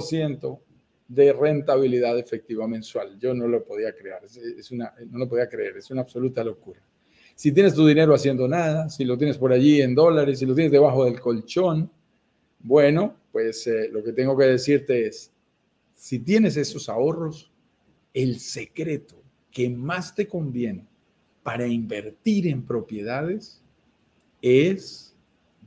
[0.00, 0.60] ciento
[1.08, 3.18] de rentabilidad efectiva mensual.
[3.18, 6.80] Yo no lo podía creer, es una, no lo podía creer, es una absoluta locura.
[7.34, 10.54] Si tienes tu dinero haciendo nada, si lo tienes por allí en dólares, si lo
[10.54, 11.90] tienes debajo del colchón,
[12.58, 15.32] bueno, pues eh, lo que tengo que decirte es,
[15.94, 17.50] si tienes esos ahorros,
[18.12, 20.86] el secreto que más te conviene
[21.42, 23.62] para invertir en propiedades
[24.42, 25.14] es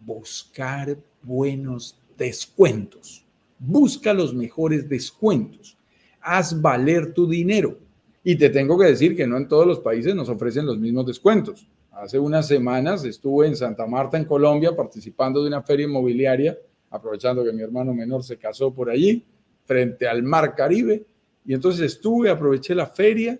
[0.06, 3.26] buscar buenos descuentos
[3.62, 5.78] busca los mejores descuentos,
[6.20, 7.78] haz valer tu dinero.
[8.24, 11.06] Y te tengo que decir que no en todos los países nos ofrecen los mismos
[11.06, 11.68] descuentos.
[11.92, 16.58] Hace unas semanas estuve en Santa Marta, en Colombia, participando de una feria inmobiliaria,
[16.90, 19.24] aprovechando que mi hermano menor se casó por allí,
[19.66, 21.06] frente al Mar Caribe.
[21.46, 23.40] Y entonces estuve, aproveché la feria,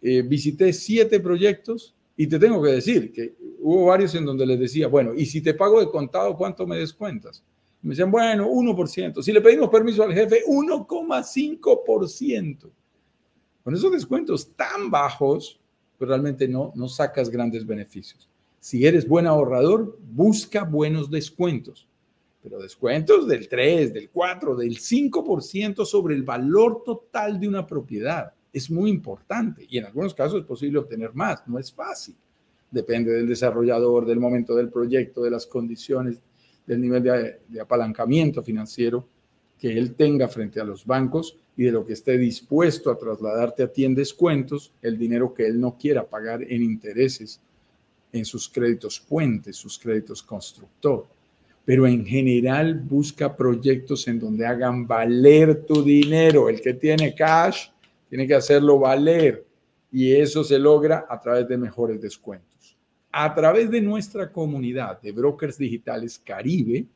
[0.00, 4.58] eh, visité siete proyectos y te tengo que decir que hubo varios en donde les
[4.58, 7.42] decía, bueno, y si te pago de contado, ¿cuánto me descuentas?
[7.82, 9.22] Me decían, bueno, 1%.
[9.22, 12.70] Si le pedimos permiso al jefe, 1,5%.
[13.64, 15.60] Con esos descuentos tan bajos,
[15.98, 18.28] pues realmente no, no sacas grandes beneficios.
[18.58, 21.88] Si eres buen ahorrador, busca buenos descuentos.
[22.42, 28.32] pero descuentos del 3, del 4, del 5% sobre el valor total de una propiedad.
[28.52, 32.16] Es muy importante y en algunos casos es posible obtener más, no es fácil.
[32.70, 36.20] Depende del desarrollador, del momento del proyecto, de las condiciones,
[36.66, 39.06] del nivel de, apalancamiento financiero
[39.58, 43.62] que él tenga frente a los bancos y de lo que esté dispuesto a trasladarte
[43.62, 47.40] a ti en descuentos, el dinero que él no quiera pagar en intereses
[48.12, 51.06] en sus créditos puentes, sus créditos constructor.
[51.64, 56.48] Pero en general busca proyectos en donde hagan valer tu dinero.
[56.48, 57.68] El que tiene cash
[58.08, 59.46] tiene que hacerlo valer
[59.92, 62.51] y eso se logra a través de mejores descuentos.
[63.12, 66.86] A través de nuestra comunidad de brokers digitales Caribe,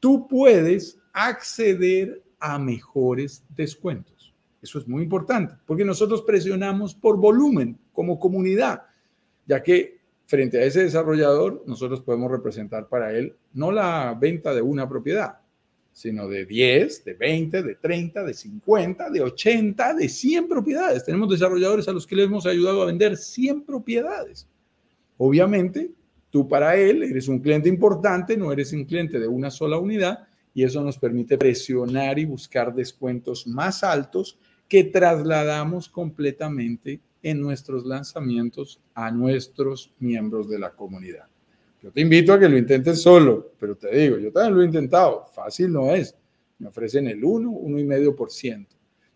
[0.00, 4.32] tú puedes acceder a mejores descuentos.
[4.62, 8.82] Eso es muy importante, porque nosotros presionamos por volumen como comunidad,
[9.46, 14.62] ya que frente a ese desarrollador nosotros podemos representar para él no la venta de
[14.62, 15.40] una propiedad,
[15.92, 21.04] sino de 10, de 20, de 30, de 50, de 80, de 100 propiedades.
[21.04, 24.46] Tenemos desarrolladores a los que les hemos ayudado a vender 100 propiedades.
[25.22, 25.90] Obviamente,
[26.30, 30.26] tú para él eres un cliente importante, no eres un cliente de una sola unidad,
[30.54, 37.84] y eso nos permite presionar y buscar descuentos más altos que trasladamos completamente en nuestros
[37.84, 41.26] lanzamientos a nuestros miembros de la comunidad.
[41.82, 44.66] Yo te invito a que lo intentes solo, pero te digo, yo también lo he
[44.66, 46.16] intentado, fácil no es.
[46.58, 48.66] Me ofrecen el 1, 1,5%.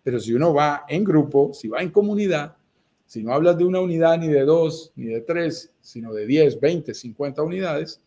[0.03, 2.55] Pero si uno va en grupo, si va en comunidad,
[3.07, 6.61] si no hablas de una unidad ni de dos, ni de tres, sino de 10,
[6.61, 8.01] 20, 50 unidades,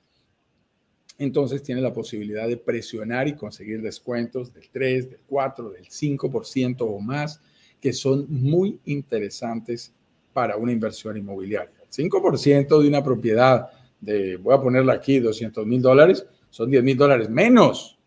[1.19, 6.77] entonces tiene la posibilidad de presionar y conseguir descuentos del 3, del 4, del 5%
[6.81, 7.41] o más,
[7.81, 9.93] que son muy interesantes
[10.33, 11.75] para una inversión inmobiliaria.
[11.81, 16.83] El 5% de una propiedad de, voy a ponerla aquí, 200 mil dólares, son 10
[16.83, 17.97] mil dólares menos,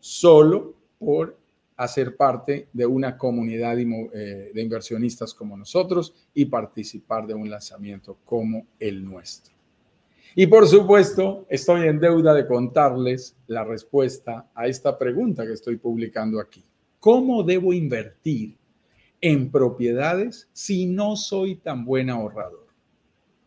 [0.00, 1.38] solo por
[1.76, 8.18] hacer parte de una comunidad eh, de inversionistas como nosotros y participar de un lanzamiento
[8.24, 9.54] como el nuestro.
[10.36, 15.76] Y por supuesto, estoy en deuda de contarles la respuesta a esta pregunta que estoy
[15.76, 16.64] publicando aquí.
[16.98, 18.56] ¿Cómo debo invertir
[19.20, 22.66] en propiedades si no soy tan buen ahorrador?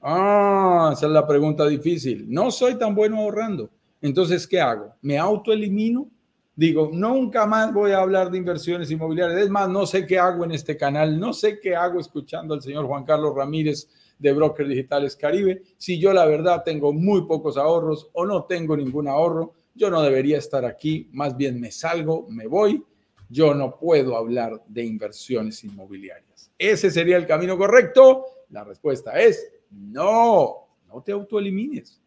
[0.02, 2.26] Ah, esa es la pregunta difícil.
[2.30, 3.70] No soy tan bueno ahorrando.
[4.02, 4.94] Entonces, ¿qué hago?
[5.02, 6.10] ¿Me autoelimino?
[6.58, 9.42] Digo, nunca más voy a hablar de inversiones inmobiliarias.
[9.42, 12.64] Es más, no sé qué hago en este canal, no sé qué hago escuchando al
[12.64, 15.62] señor Juan Carlos Ramírez de Brokers Digitales Caribe.
[15.78, 20.02] Si yo la verdad tengo muy pocos ahorros o no tengo ningún ahorro, yo no
[20.02, 22.84] debería estar aquí, más bien me salgo, me voy.
[23.30, 26.52] Yo no puedo hablar de inversiones inmobiliarias.
[26.58, 28.26] ¿Ese sería el camino correcto?
[28.50, 32.02] La respuesta es no, no te autoelimines,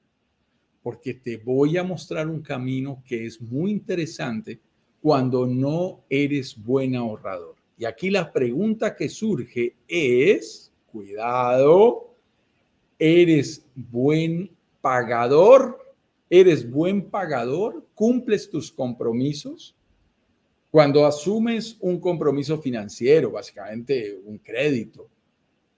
[0.91, 4.59] porque te voy a mostrar un camino que es muy interesante
[5.01, 7.55] cuando no eres buen ahorrador.
[7.79, 12.13] Y aquí la pregunta que surge es, cuidado,
[12.99, 14.51] eres buen
[14.81, 15.79] pagador,
[16.29, 19.77] eres buen pagador, cumples tus compromisos.
[20.73, 25.07] Cuando asumes un compromiso financiero, básicamente un crédito,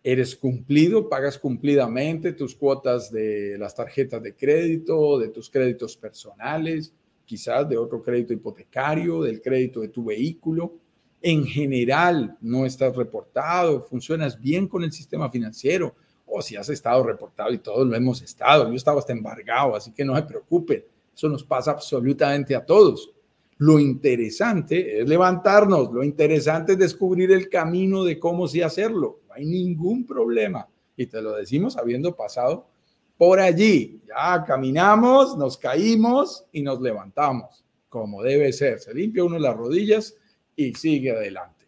[0.04, 6.92] eres cumplido, pagas cumplidamente tus cuotas de las tarjetas de crédito, de tus créditos personales,
[7.24, 10.74] quizás de otro crédito hipotecario, del crédito de tu vehículo.
[11.20, 15.94] En general no estás reportado, funcionas bien con el sistema financiero,
[16.26, 19.92] o si has estado reportado y todos lo hemos estado, yo estaba hasta embargado, así
[19.92, 20.84] que no se preocupen,
[21.14, 23.12] eso nos pasa absolutamente a todos.
[23.58, 29.38] Lo interesante es levantarnos, lo interesante es descubrir el camino de cómo sí hacerlo, no
[29.38, 30.68] hay ningún problema.
[30.96, 32.68] Y te lo decimos habiendo pasado
[33.16, 34.02] por allí.
[34.06, 38.78] Ya caminamos, nos caímos y nos levantamos, como debe ser.
[38.78, 40.14] Se limpia uno las rodillas
[40.54, 41.66] y sigue adelante.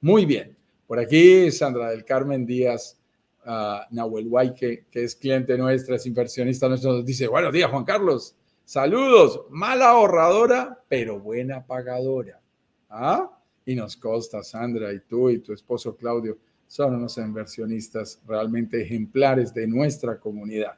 [0.00, 0.56] Muy bien.
[0.86, 2.98] Por aquí Sandra del Carmen Díaz
[3.46, 7.84] uh, Nahuel que, que es cliente nuestra, es inversionista nuestro, nos dice, buenos días Juan
[7.84, 8.34] Carlos,
[8.64, 12.40] saludos, mala ahorradora, pero buena pagadora.
[12.88, 13.30] ¿Ah?
[13.66, 16.38] Y nos consta, Sandra, y tú y tu esposo Claudio
[16.68, 20.74] son unos inversionistas realmente ejemplares de nuestra comunidad.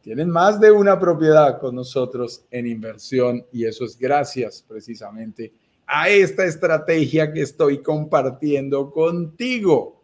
[0.00, 5.52] Tienen más de una propiedad con nosotros en inversión y eso es gracias precisamente
[5.86, 10.02] a esta estrategia que estoy compartiendo contigo.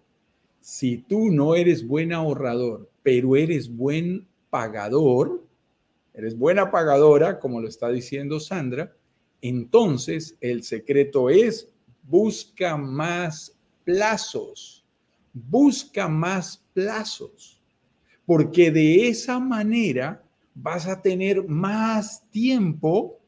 [0.61, 5.43] Si tú no eres buen ahorrador, pero eres buen pagador,
[6.13, 8.93] eres buena pagadora, como lo está diciendo Sandra,
[9.41, 11.69] entonces el secreto es
[12.03, 14.85] busca más plazos,
[15.37, 17.61] busca más plazos,
[18.25, 20.25] porque de esa manera
[20.55, 23.21] vas a tener más tiempo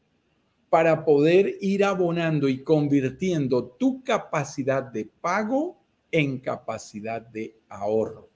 [0.71, 5.77] para poder ir abonando y convirtiendo tu capacidad de pago
[6.11, 8.27] en capacidad de ahorro.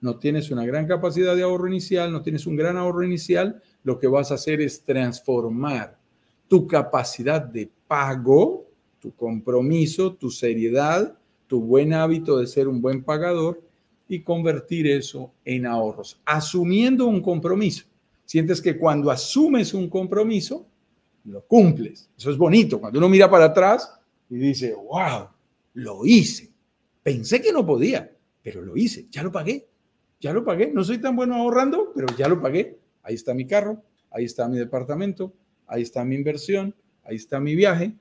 [0.00, 3.98] No tienes una gran capacidad de ahorro inicial, no tienes un gran ahorro inicial, lo
[3.98, 5.98] que vas a hacer es transformar
[6.48, 8.66] tu capacidad de pago,
[8.98, 13.62] tu compromiso, tu seriedad, tu buen hábito de ser un buen pagador
[14.08, 17.86] y convertir eso en ahorros, asumiendo un compromiso.
[18.24, 20.66] Sientes que cuando asumes un compromiso,
[21.24, 22.10] lo cumples.
[22.16, 22.80] Eso es bonito.
[22.80, 23.98] Cuando uno mira para atrás
[24.30, 25.28] y dice, wow,
[25.74, 26.50] lo hice.
[27.02, 28.10] Pensé que no podía,
[28.42, 29.06] pero lo hice.
[29.10, 29.66] Ya lo pagué.
[30.20, 30.70] Ya lo pagué.
[30.72, 32.78] No soy tan bueno ahorrando, pero ya lo pagué.
[33.02, 35.34] Ahí está mi carro, ahí está mi departamento,
[35.66, 37.94] ahí está mi inversión, ahí está mi viaje,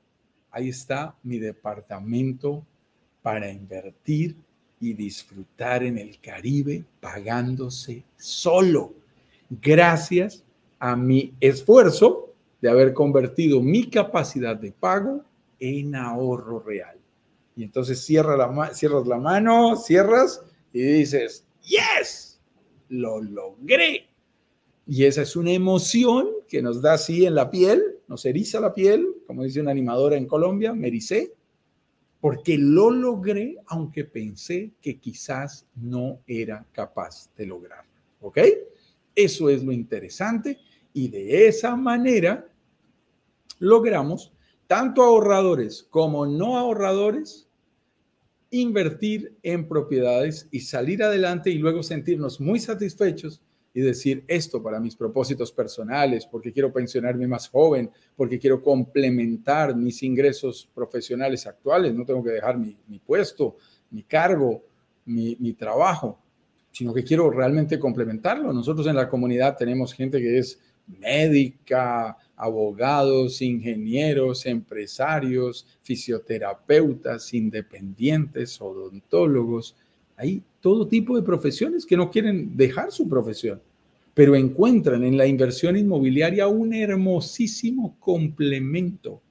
[0.49, 2.65] ahí está mi departamento
[3.24, 4.36] para invertir
[4.80, 8.93] y disfrutar en el Caribe pagándose solo.
[9.49, 10.43] Gracias
[10.78, 15.24] a mi esfuerzo de haber convertido mi capacidad de pago
[15.59, 16.97] en ahorro real.
[17.55, 20.43] Y entonces cierra la, cierras la mano, cierras
[20.74, 22.41] y dices, yes,
[22.89, 24.07] lo logré.
[24.86, 28.74] Y esa es una emoción que nos da así en la piel, nos eriza la
[28.74, 30.91] piel, como dice una animadora en Colombia, me
[32.24, 37.91] porque lo logré aunque pensé que quizás no era capaz de lograrlo.
[38.21, 38.38] ¿Ok?
[39.13, 40.57] Eso es lo interesante
[40.93, 42.47] y de esa manera
[43.59, 44.32] logramos,
[44.67, 47.49] tanto ahorradores como no ahorradores,
[48.51, 53.41] invertir en propiedades y salir adelante y luego sentirnos muy satisfechos
[53.74, 59.76] y decir esto para mis propósitos personales, porque quiero pensionarme más joven, porque quiero complementar
[59.76, 63.57] mis ingresos profesionales actuales, no tengo que dejar mi, puesto,
[63.89, 64.63] mi cargo,
[65.05, 66.19] mi, mi trabajo,
[66.71, 68.53] sino que quiero realmente complementarlo.
[68.53, 79.76] Nosotros en la comunidad tenemos gente que es médica, abogados, ingenieros, empresarios, fisioterapeutas, independientes, odontólogos.
[80.18, 83.61] Hay todo tipo de profesiones que no quieren dejar su profesión,
[84.14, 89.22] pero encuentran en la inversión inmobiliaria un hermosísimo complemento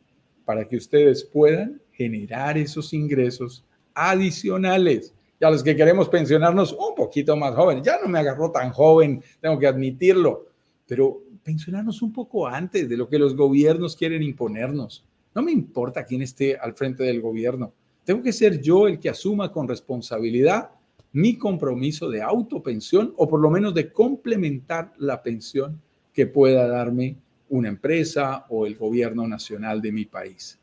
[0.44, 3.64] para que ustedes puedan generar esos ingresos
[3.94, 5.14] adicionales.
[5.40, 9.22] Ya los que queremos pensionarnos un poquito más jóvenes, ya no me agarró tan joven,
[9.40, 10.46] tengo que admitirlo,
[10.86, 15.04] pero pensionarnos un poco antes de lo que los gobiernos quieren imponernos.
[15.34, 17.72] No me importa quién esté al frente del gobierno.
[18.04, 20.70] Tengo que ser yo el que asuma con responsabilidad
[21.12, 25.80] mi compromiso de autopensión o por lo menos de complementar la pensión
[26.12, 27.16] que pueda darme
[27.50, 30.58] una empresa o el gobierno nacional de mi país.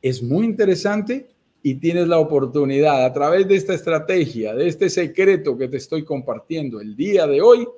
[0.00, 1.28] Es muy interesante
[1.62, 6.04] y tienes la oportunidad a través de esta estrategia, de este secreto que te estoy
[6.04, 7.68] compartiendo el día de hoy,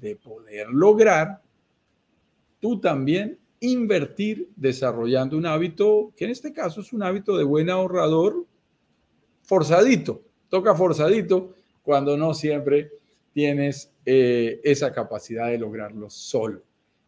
[0.00, 1.42] de poder lograr
[2.58, 7.70] tú también invertir desarrollando un hábito, que en este caso es un hábito de buen
[7.70, 8.44] ahorrador
[9.42, 12.90] forzadito, toca forzadito cuando no siempre
[13.32, 16.62] tienes eh, esa capacidad de lograrlo solo.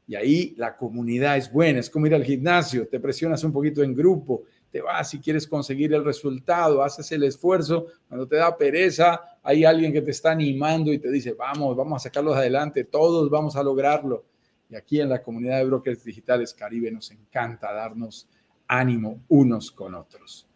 [0.07, 3.82] Y ahí la comunidad es buena, es como ir al gimnasio, te presionas un poquito
[3.82, 8.57] en grupo, te vas si quieres conseguir el resultado, haces el esfuerzo, cuando te da
[8.57, 12.84] pereza, hay alguien que te está animando y te dice, vamos, vamos a sacarlos adelante,
[12.84, 14.24] todos vamos a lograrlo.
[14.69, 18.29] Y aquí en la comunidad de brokers digitales Caribe nos encanta darnos
[18.67, 20.49] ánimo unos con otros.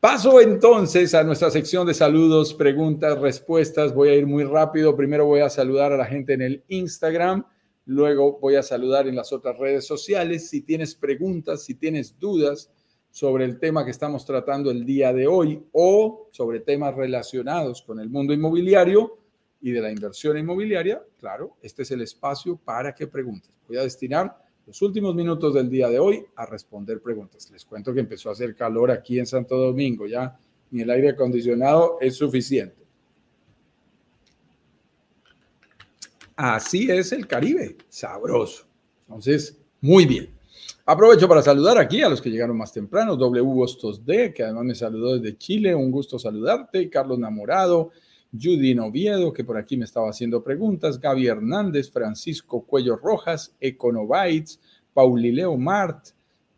[0.00, 3.94] Paso entonces a nuestra sección de saludos, preguntas, respuestas.
[3.94, 4.96] Voy a ir muy rápido.
[4.96, 7.44] Primero voy a saludar a la gente en el Instagram,
[7.84, 10.48] luego voy a saludar en las otras redes sociales.
[10.48, 12.70] Si tienes preguntas, si tienes dudas
[13.10, 18.00] sobre el tema que estamos tratando el día de hoy o sobre temas relacionados con
[18.00, 19.18] el mundo inmobiliario,
[19.60, 23.50] y de la inversión inmobiliaria, claro, este es el espacio para que preguntes.
[23.68, 24.36] Voy a destinar
[24.66, 27.50] los últimos minutos del día de hoy a responder preguntas.
[27.50, 30.38] Les cuento que empezó a hacer calor aquí en Santo Domingo, ya
[30.70, 32.80] ni el aire acondicionado es suficiente.
[36.36, 38.66] Así es el Caribe, sabroso.
[39.02, 40.30] Entonces, muy bien.
[40.86, 43.14] Aprovecho para saludar aquí a los que llegaron más temprano.
[43.14, 45.74] W Bostos D, que además me saludó desde Chile.
[45.74, 46.88] Un gusto saludarte.
[46.88, 47.90] Carlos Namorado,
[48.32, 54.60] Judy Noviedo, que por aquí me estaba haciendo preguntas, Gaby Hernández, Francisco Cuello Rojas, Econobytes,
[54.94, 56.08] Paulileo Mart,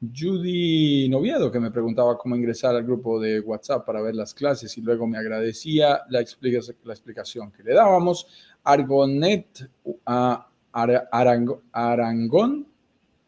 [0.01, 4.77] Judy Noviedo, que me preguntaba cómo ingresar al grupo de WhatsApp para ver las clases
[4.77, 8.27] y luego me agradecía la, explicación que le dábamos.
[8.65, 9.71] Argonet,
[10.03, 12.67] Arango, Arangón,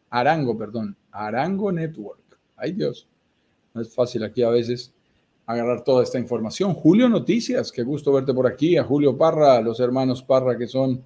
[0.09, 2.39] Arango, perdón, Arango Network.
[2.57, 3.07] Ay Dios,
[3.73, 4.93] no es fácil aquí a veces
[5.45, 6.73] agarrar toda esta información.
[6.73, 8.77] Julio Noticias, qué gusto verte por aquí.
[8.77, 11.03] A Julio Parra, a los hermanos Parra que son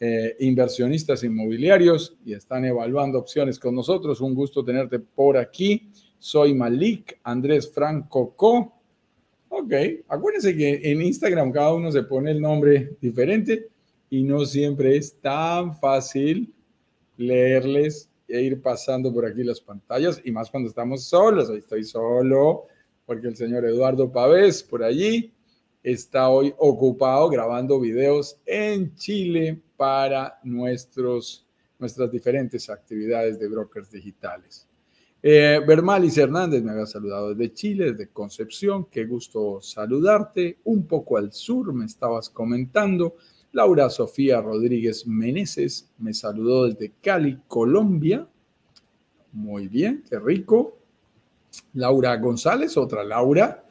[0.00, 4.20] eh, inversionistas inmobiliarios y están evaluando opciones con nosotros.
[4.20, 5.90] Un gusto tenerte por aquí.
[6.18, 8.72] Soy Malik Andrés Franco Co.
[9.50, 9.72] Ok,
[10.08, 13.68] acuérdense que en Instagram cada uno se pone el nombre diferente
[14.10, 16.52] y no siempre es tan fácil
[17.16, 21.50] leerles e ir pasando por aquí las pantallas y más cuando estamos solos.
[21.50, 22.66] Ahí estoy solo
[23.06, 25.32] porque el señor Eduardo Pavés por allí
[25.82, 31.46] está hoy ocupado grabando videos en Chile para nuestros,
[31.78, 34.66] nuestras diferentes actividades de brokers digitales.
[35.22, 38.86] Eh, Hernández me había saludado desde Chile, desde Concepción.
[38.90, 40.58] Qué gusto saludarte.
[40.64, 43.16] Un poco al sur me estabas comentando.
[43.52, 48.28] Laura Sofía Rodríguez Meneses me saludó desde Cali, Colombia.
[49.32, 50.78] Muy bien, qué rico.
[51.74, 53.64] Laura González, otra Laura.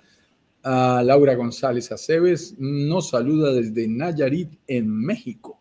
[0.63, 5.59] Laura González Aceves nos saluda desde Nayarit, en México.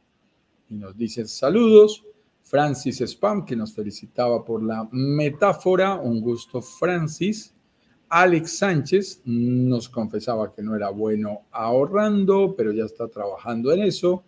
[0.68, 2.04] Y nos dice saludos.
[2.44, 5.94] Francis Spam, que nos felicitaba por la metáfora.
[5.96, 7.54] Un gusto, Francis.
[8.08, 14.22] Alex Sánchez nos confesaba que no era bueno ahorrando, pero ya está trabajando en eso.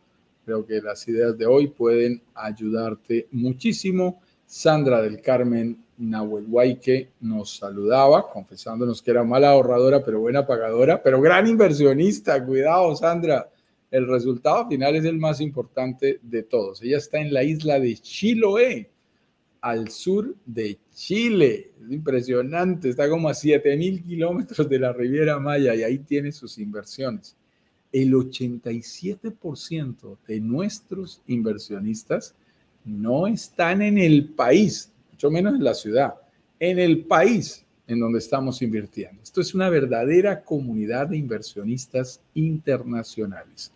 [0.45, 4.23] Creo que las ideas de hoy pueden ayudarte muchísimo.
[4.47, 11.21] Sandra del Carmen Nahuelhuayque nos saludaba, confesándonos que era mala ahorradora, pero buena pagadora, pero
[11.21, 12.45] gran inversionista.
[12.45, 13.51] Cuidado, Sandra.
[13.91, 16.83] El resultado final es el más importante de todos.
[16.83, 18.91] Ella está en la isla de Chiloé
[19.61, 21.71] al sur de Chile.
[21.83, 26.59] Es impresionante, está como a 7000 kilómetros de la Riviera Maya y ahí tiene sus
[26.59, 27.37] inversiones.
[27.91, 32.35] El 87% de nuestros inversionistas
[32.85, 34.93] no están en el país,
[35.25, 36.15] mucho menos en la ciudad,
[36.61, 39.23] en el país en donde estamos invirtiendo.
[39.23, 43.73] Esto es una verdadera comunidad de inversionistas internacionales.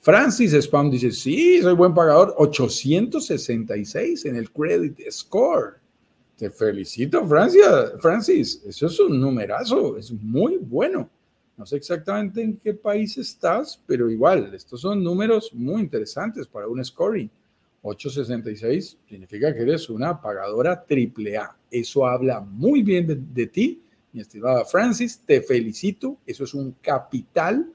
[0.00, 5.78] Francis Spam dice, sí, soy buen pagador, 866 en el credit score.
[6.36, 11.08] Te felicito, Francia, Francis, eso es un numerazo, es muy bueno.
[11.56, 16.68] No sé exactamente en qué país estás, pero igual, estos son números muy interesantes para
[16.68, 17.30] un scoring.
[17.82, 21.56] 866 significa que eres una pagadora triple A.
[21.70, 25.20] Eso habla muy bien de, de ti, mi estimada Francis.
[25.24, 26.18] Te felicito.
[26.26, 27.72] Eso es un capital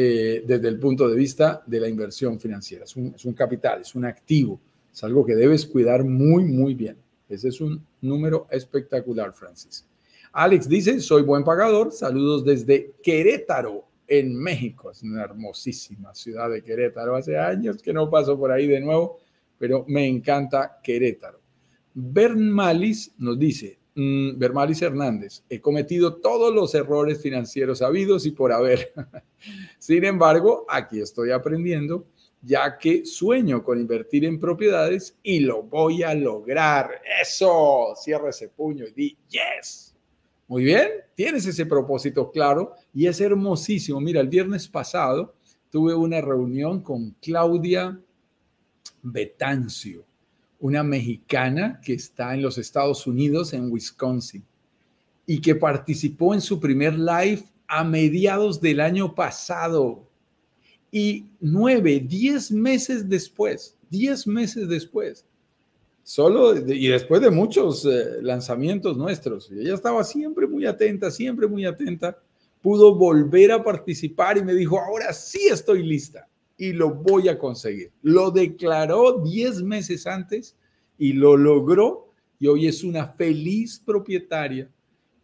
[0.00, 2.84] eh, desde el punto de vista de la inversión financiera.
[2.84, 4.60] Es un, es un capital, es un activo,
[4.92, 6.96] es algo que debes cuidar muy, muy bien.
[7.28, 9.84] Ese es un número espectacular, Francis.
[10.30, 14.90] Alex dice, soy buen pagador, saludos desde Querétaro, en México.
[14.90, 17.14] Es una hermosísima ciudad de Querétaro.
[17.14, 19.18] Hace años que no paso por ahí de nuevo,
[19.58, 21.40] pero me encanta Querétaro.
[21.94, 28.52] Bernmalis nos dice, Mm, Bermalis Hernández, he cometido todos los errores financieros habidos y por
[28.52, 28.92] haber.
[29.80, 32.06] Sin embargo, aquí estoy aprendiendo,
[32.40, 37.02] ya que sueño con invertir en propiedades y lo voy a lograr.
[37.20, 39.87] Eso, cierra ese puño y di, yes.
[40.48, 44.00] Muy bien, tienes ese propósito claro y es hermosísimo.
[44.00, 45.34] Mira, el viernes pasado
[45.70, 48.00] tuve una reunión con Claudia
[49.02, 50.08] Betancio
[50.60, 54.44] una mexicana que está en los Estados Unidos, en Wisconsin,
[55.26, 60.04] y que participó en su primer live a mediados del año pasado.
[60.90, 65.26] Y nueve, diez meses después, diez meses después,
[66.08, 71.66] solo y después de muchos eh, lanzamientos nuestros, ella estaba siempre muy atenta, siempre muy
[71.66, 72.18] atenta,
[72.62, 77.38] pudo volver a participar y me dijo, ahora sí estoy lista y lo voy a
[77.38, 77.92] conseguir.
[78.00, 80.56] Lo declaró 10 meses antes
[80.96, 84.70] y lo logró y hoy es una feliz propietaria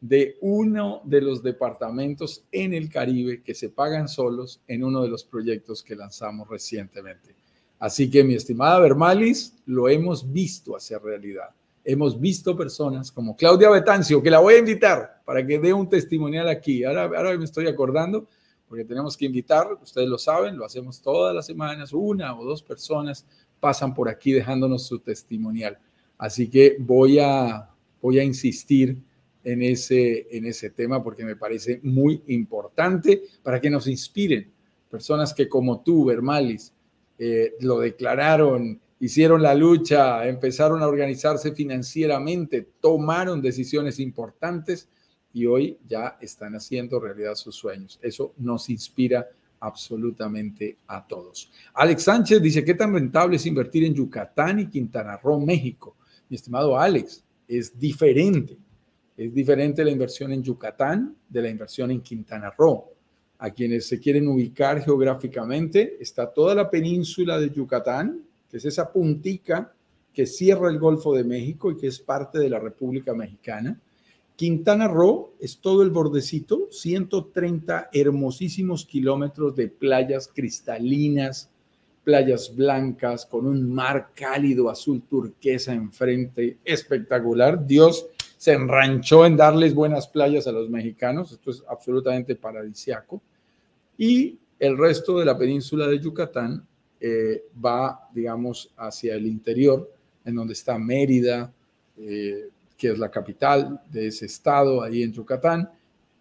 [0.03, 5.09] de uno de los departamentos en el Caribe que se pagan solos en uno de
[5.09, 7.35] los proyectos que lanzamos recientemente.
[7.79, 11.51] Así que mi estimada Bermalis, lo hemos visto hacer realidad.
[11.85, 15.89] Hemos visto personas como Claudia Betancio, que la voy a invitar para que dé un
[15.89, 16.83] testimonial aquí.
[16.85, 18.27] Ahora, me estoy acordando
[18.67, 22.63] porque tenemos que invitar, ustedes lo saben, lo hacemos todas las semanas, una o dos
[22.63, 23.27] personas
[23.61, 25.79] pasan por aquí dejándonos su testimonial.
[26.17, 27.71] Así que voy a,
[28.01, 28.99] voy a insistir
[29.45, 34.51] en ese, en ese tema porque me parece muy importante para que nos inspiren
[34.91, 36.73] personas que como tú, Bermalis,
[37.19, 44.89] eh, lo declararon, hicieron la lucha, empezaron a organizarse financieramente, tomaron decisiones importantes
[45.33, 47.99] y hoy ya están haciendo realidad sus sueños.
[48.03, 49.29] Eso nos inspira
[49.61, 51.51] absolutamente a todos.
[51.75, 55.97] Alex Sánchez dice, ¿qué tan rentable es invertir en Yucatán y Quintana Roo, México?
[56.29, 58.57] Mi estimado Alex, es diferente.
[59.17, 62.94] Es diferente la inversión en Yucatán de la inversión en Quintana Roo.
[63.45, 68.91] A quienes se quieren ubicar geográficamente, está toda la península de Yucatán, que es esa
[68.91, 69.71] puntica
[70.15, 73.79] que cierra el Golfo de México y que es parte de la República Mexicana.
[74.35, 81.51] Quintana Roo es todo el bordecito, 130 hermosísimos kilómetros de playas cristalinas,
[82.03, 87.67] playas blancas, con un mar cálido azul turquesa enfrente, espectacular.
[87.67, 88.07] Dios
[88.39, 93.21] se enranchó en darles buenas playas a los mexicanos, esto es absolutamente paradisiaco.
[93.97, 96.67] Y el resto de la península de Yucatán
[97.01, 99.91] eh, va, digamos, hacia el interior,
[100.25, 101.53] en donde está Mérida,
[101.99, 105.71] eh, que es la capital de ese estado, ahí en Yucatán,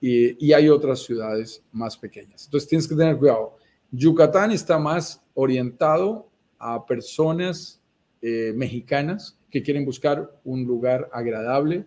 [0.01, 2.43] y, hay otras ciudades más pequeñas.
[2.45, 3.55] Entonces tienes que tener cuidado.
[3.91, 6.27] Yucatán está más orientado
[6.59, 7.79] a personas
[8.21, 11.85] eh, mexicanas que quieren buscar un lugar agradable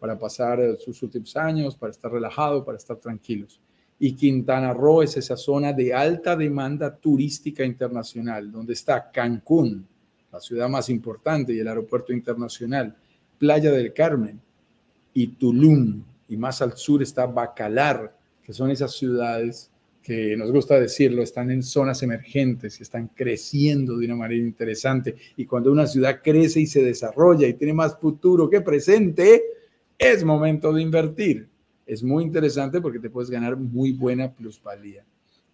[0.00, 3.60] para pasar sus últimos años, para estar relajado, para estar tranquilos.
[4.04, 9.86] Y Quintana Roo es esa zona de alta demanda turística internacional, donde está Cancún,
[10.32, 12.96] la ciudad más importante y el aeropuerto internacional,
[13.38, 14.40] Playa del Carmen
[15.14, 19.70] y Tulum, y más al sur está Bacalar, que son esas ciudades
[20.02, 25.14] que nos gusta decirlo, están en zonas emergentes y están creciendo de una manera interesante.
[25.36, 29.44] Y cuando una ciudad crece y se desarrolla y tiene más futuro que presente,
[29.96, 31.51] es momento de invertir.
[31.92, 35.04] Es muy interesante porque te puedes ganar muy buena plusvalía.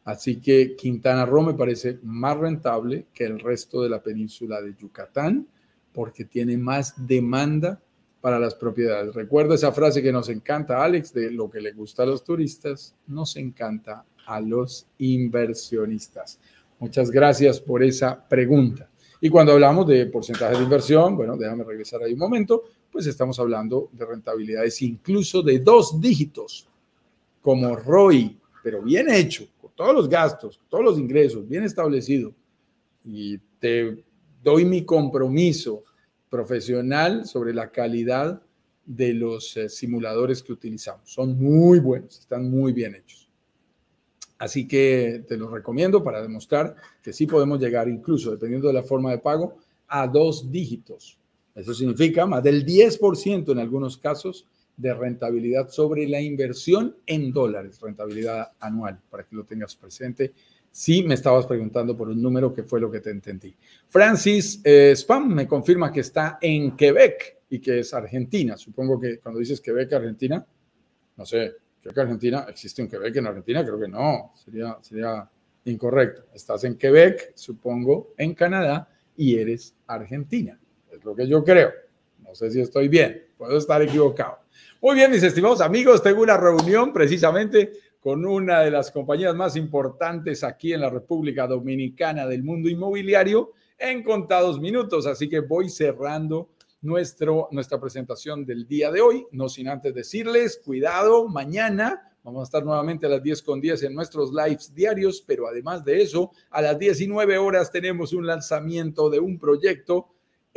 [0.05, 4.75] Así que Quintana Roo me parece más rentable que el resto de la península de
[4.79, 5.47] Yucatán
[5.93, 7.83] porque tiene más demanda
[8.21, 9.15] para las propiedades.
[9.15, 12.95] Recuerda esa frase que nos encanta, Alex, de lo que le gusta a los turistas,
[13.09, 16.39] nos encanta a los inversionistas.
[16.79, 18.89] Muchas gracias por esa pregunta.
[19.21, 22.63] Y cuando hablamos de porcentaje de inversión, bueno, déjame regresar ahí un momento,
[22.99, 26.69] pues estamos hablando de rentabilidades incluso de dos dígitos,
[27.41, 29.47] como ROI, pero bien hecho,
[29.77, 32.35] todos los gastos, todos los ingresos, bien establecido.
[33.05, 34.05] Y te
[34.43, 35.85] doy mi compromiso
[36.29, 38.43] profesional sobre la calidad
[38.85, 41.09] de los eh, simuladores que utilizamos.
[41.09, 43.31] Son muy buenos, están muy bien hechos.
[44.39, 48.83] Así que te los recomiendo para demostrar que sí podemos llegar incluso, dependiendo de la
[48.83, 51.18] forma de pago, a dos dígitos.
[51.59, 54.47] Eso significa más del 10% en algunos casos
[54.77, 60.33] de rentabilidad sobre la inversión en dólares, rentabilidad anual, para que lo tengas presente.
[60.71, 63.57] Si me estabas preguntando por un número que fue lo que te entendí.
[63.89, 68.57] Francis eh, Spam me confirma que está en Quebec y que es Argentina.
[68.57, 70.47] Supongo que cuando dices Quebec, Argentina,
[71.17, 73.65] no sé, creo que Argentina, ¿existe un Quebec en Argentina?
[73.65, 74.33] Creo que no,
[74.81, 75.29] sería
[75.65, 76.27] incorrecto.
[76.33, 80.61] Estás en Quebec, supongo, en Canadá y eres Argentina.
[81.09, 81.73] Lo que yo creo.
[82.19, 84.41] No sé si estoy bien, puedo estar equivocado.
[84.83, 89.57] Muy bien, mis estimados amigos, tengo una reunión precisamente con una de las compañías más
[89.57, 95.71] importantes aquí en la República Dominicana del mundo inmobiliario en contados minutos, así que voy
[95.71, 96.51] cerrando
[96.83, 102.45] nuestro, nuestra presentación del día de hoy, no sin antes decirles, cuidado, mañana vamos a
[102.45, 106.33] estar nuevamente a las 10 con 10 en nuestros lives diarios, pero además de eso,
[106.51, 110.09] a las 19 horas tenemos un lanzamiento de un proyecto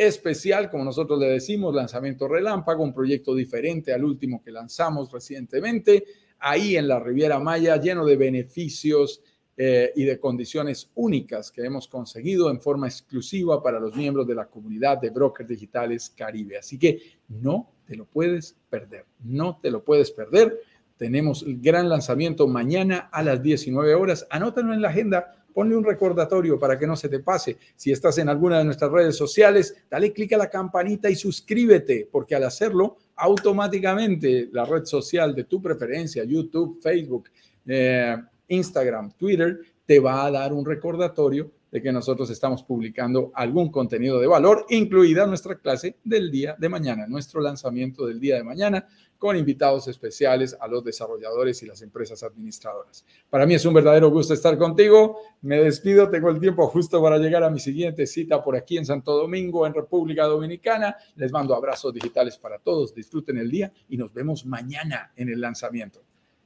[0.07, 6.05] especial, como nosotros le decimos, lanzamiento relámpago, un proyecto diferente al último que lanzamos recientemente,
[6.39, 9.21] ahí en la Riviera Maya, lleno de beneficios
[9.55, 14.33] eh, y de condiciones únicas que hemos conseguido en forma exclusiva para los miembros de
[14.33, 16.57] la comunidad de brokers digitales Caribe.
[16.57, 20.61] Así que no te lo puedes perder, no te lo puedes perder.
[20.97, 24.25] Tenemos el gran lanzamiento mañana a las 19 horas.
[24.31, 27.57] Anótalo en la agenda ponle un recordatorio para que no se te pase.
[27.75, 32.07] Si estás en alguna de nuestras redes sociales, dale clic a la campanita y suscríbete,
[32.11, 37.29] porque al hacerlo, automáticamente la red social de tu preferencia, YouTube, Facebook,
[37.65, 43.71] eh, Instagram, Twitter, te va a dar un recordatorio de que nosotros estamos publicando algún
[43.71, 48.43] contenido de valor, incluida nuestra clase del día de mañana, nuestro lanzamiento del día de
[48.43, 48.85] mañana,
[49.22, 53.05] con invitados especiales a los desarrolladores y las empresas administradoras.
[53.30, 55.19] Para mí es un verdadero gusto estar contigo.
[55.43, 58.86] Me despido, tengo el tiempo justo para llegar a mi siguiente cita por aquí en
[58.88, 60.97] Santo Domingo, en República Dominicana.
[61.17, 65.39] Les mando abrazos digitales para todos, disfruten el día y nos vemos mañana en el
[65.39, 66.01] lanzamiento.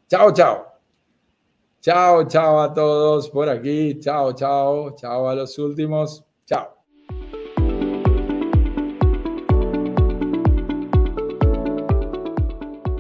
[0.09, 0.67] Chao, chao.
[1.79, 3.97] Chao, chao a todos por aquí.
[4.01, 6.25] Chao, chao, chao a los últimos.
[6.45, 6.74] Chao.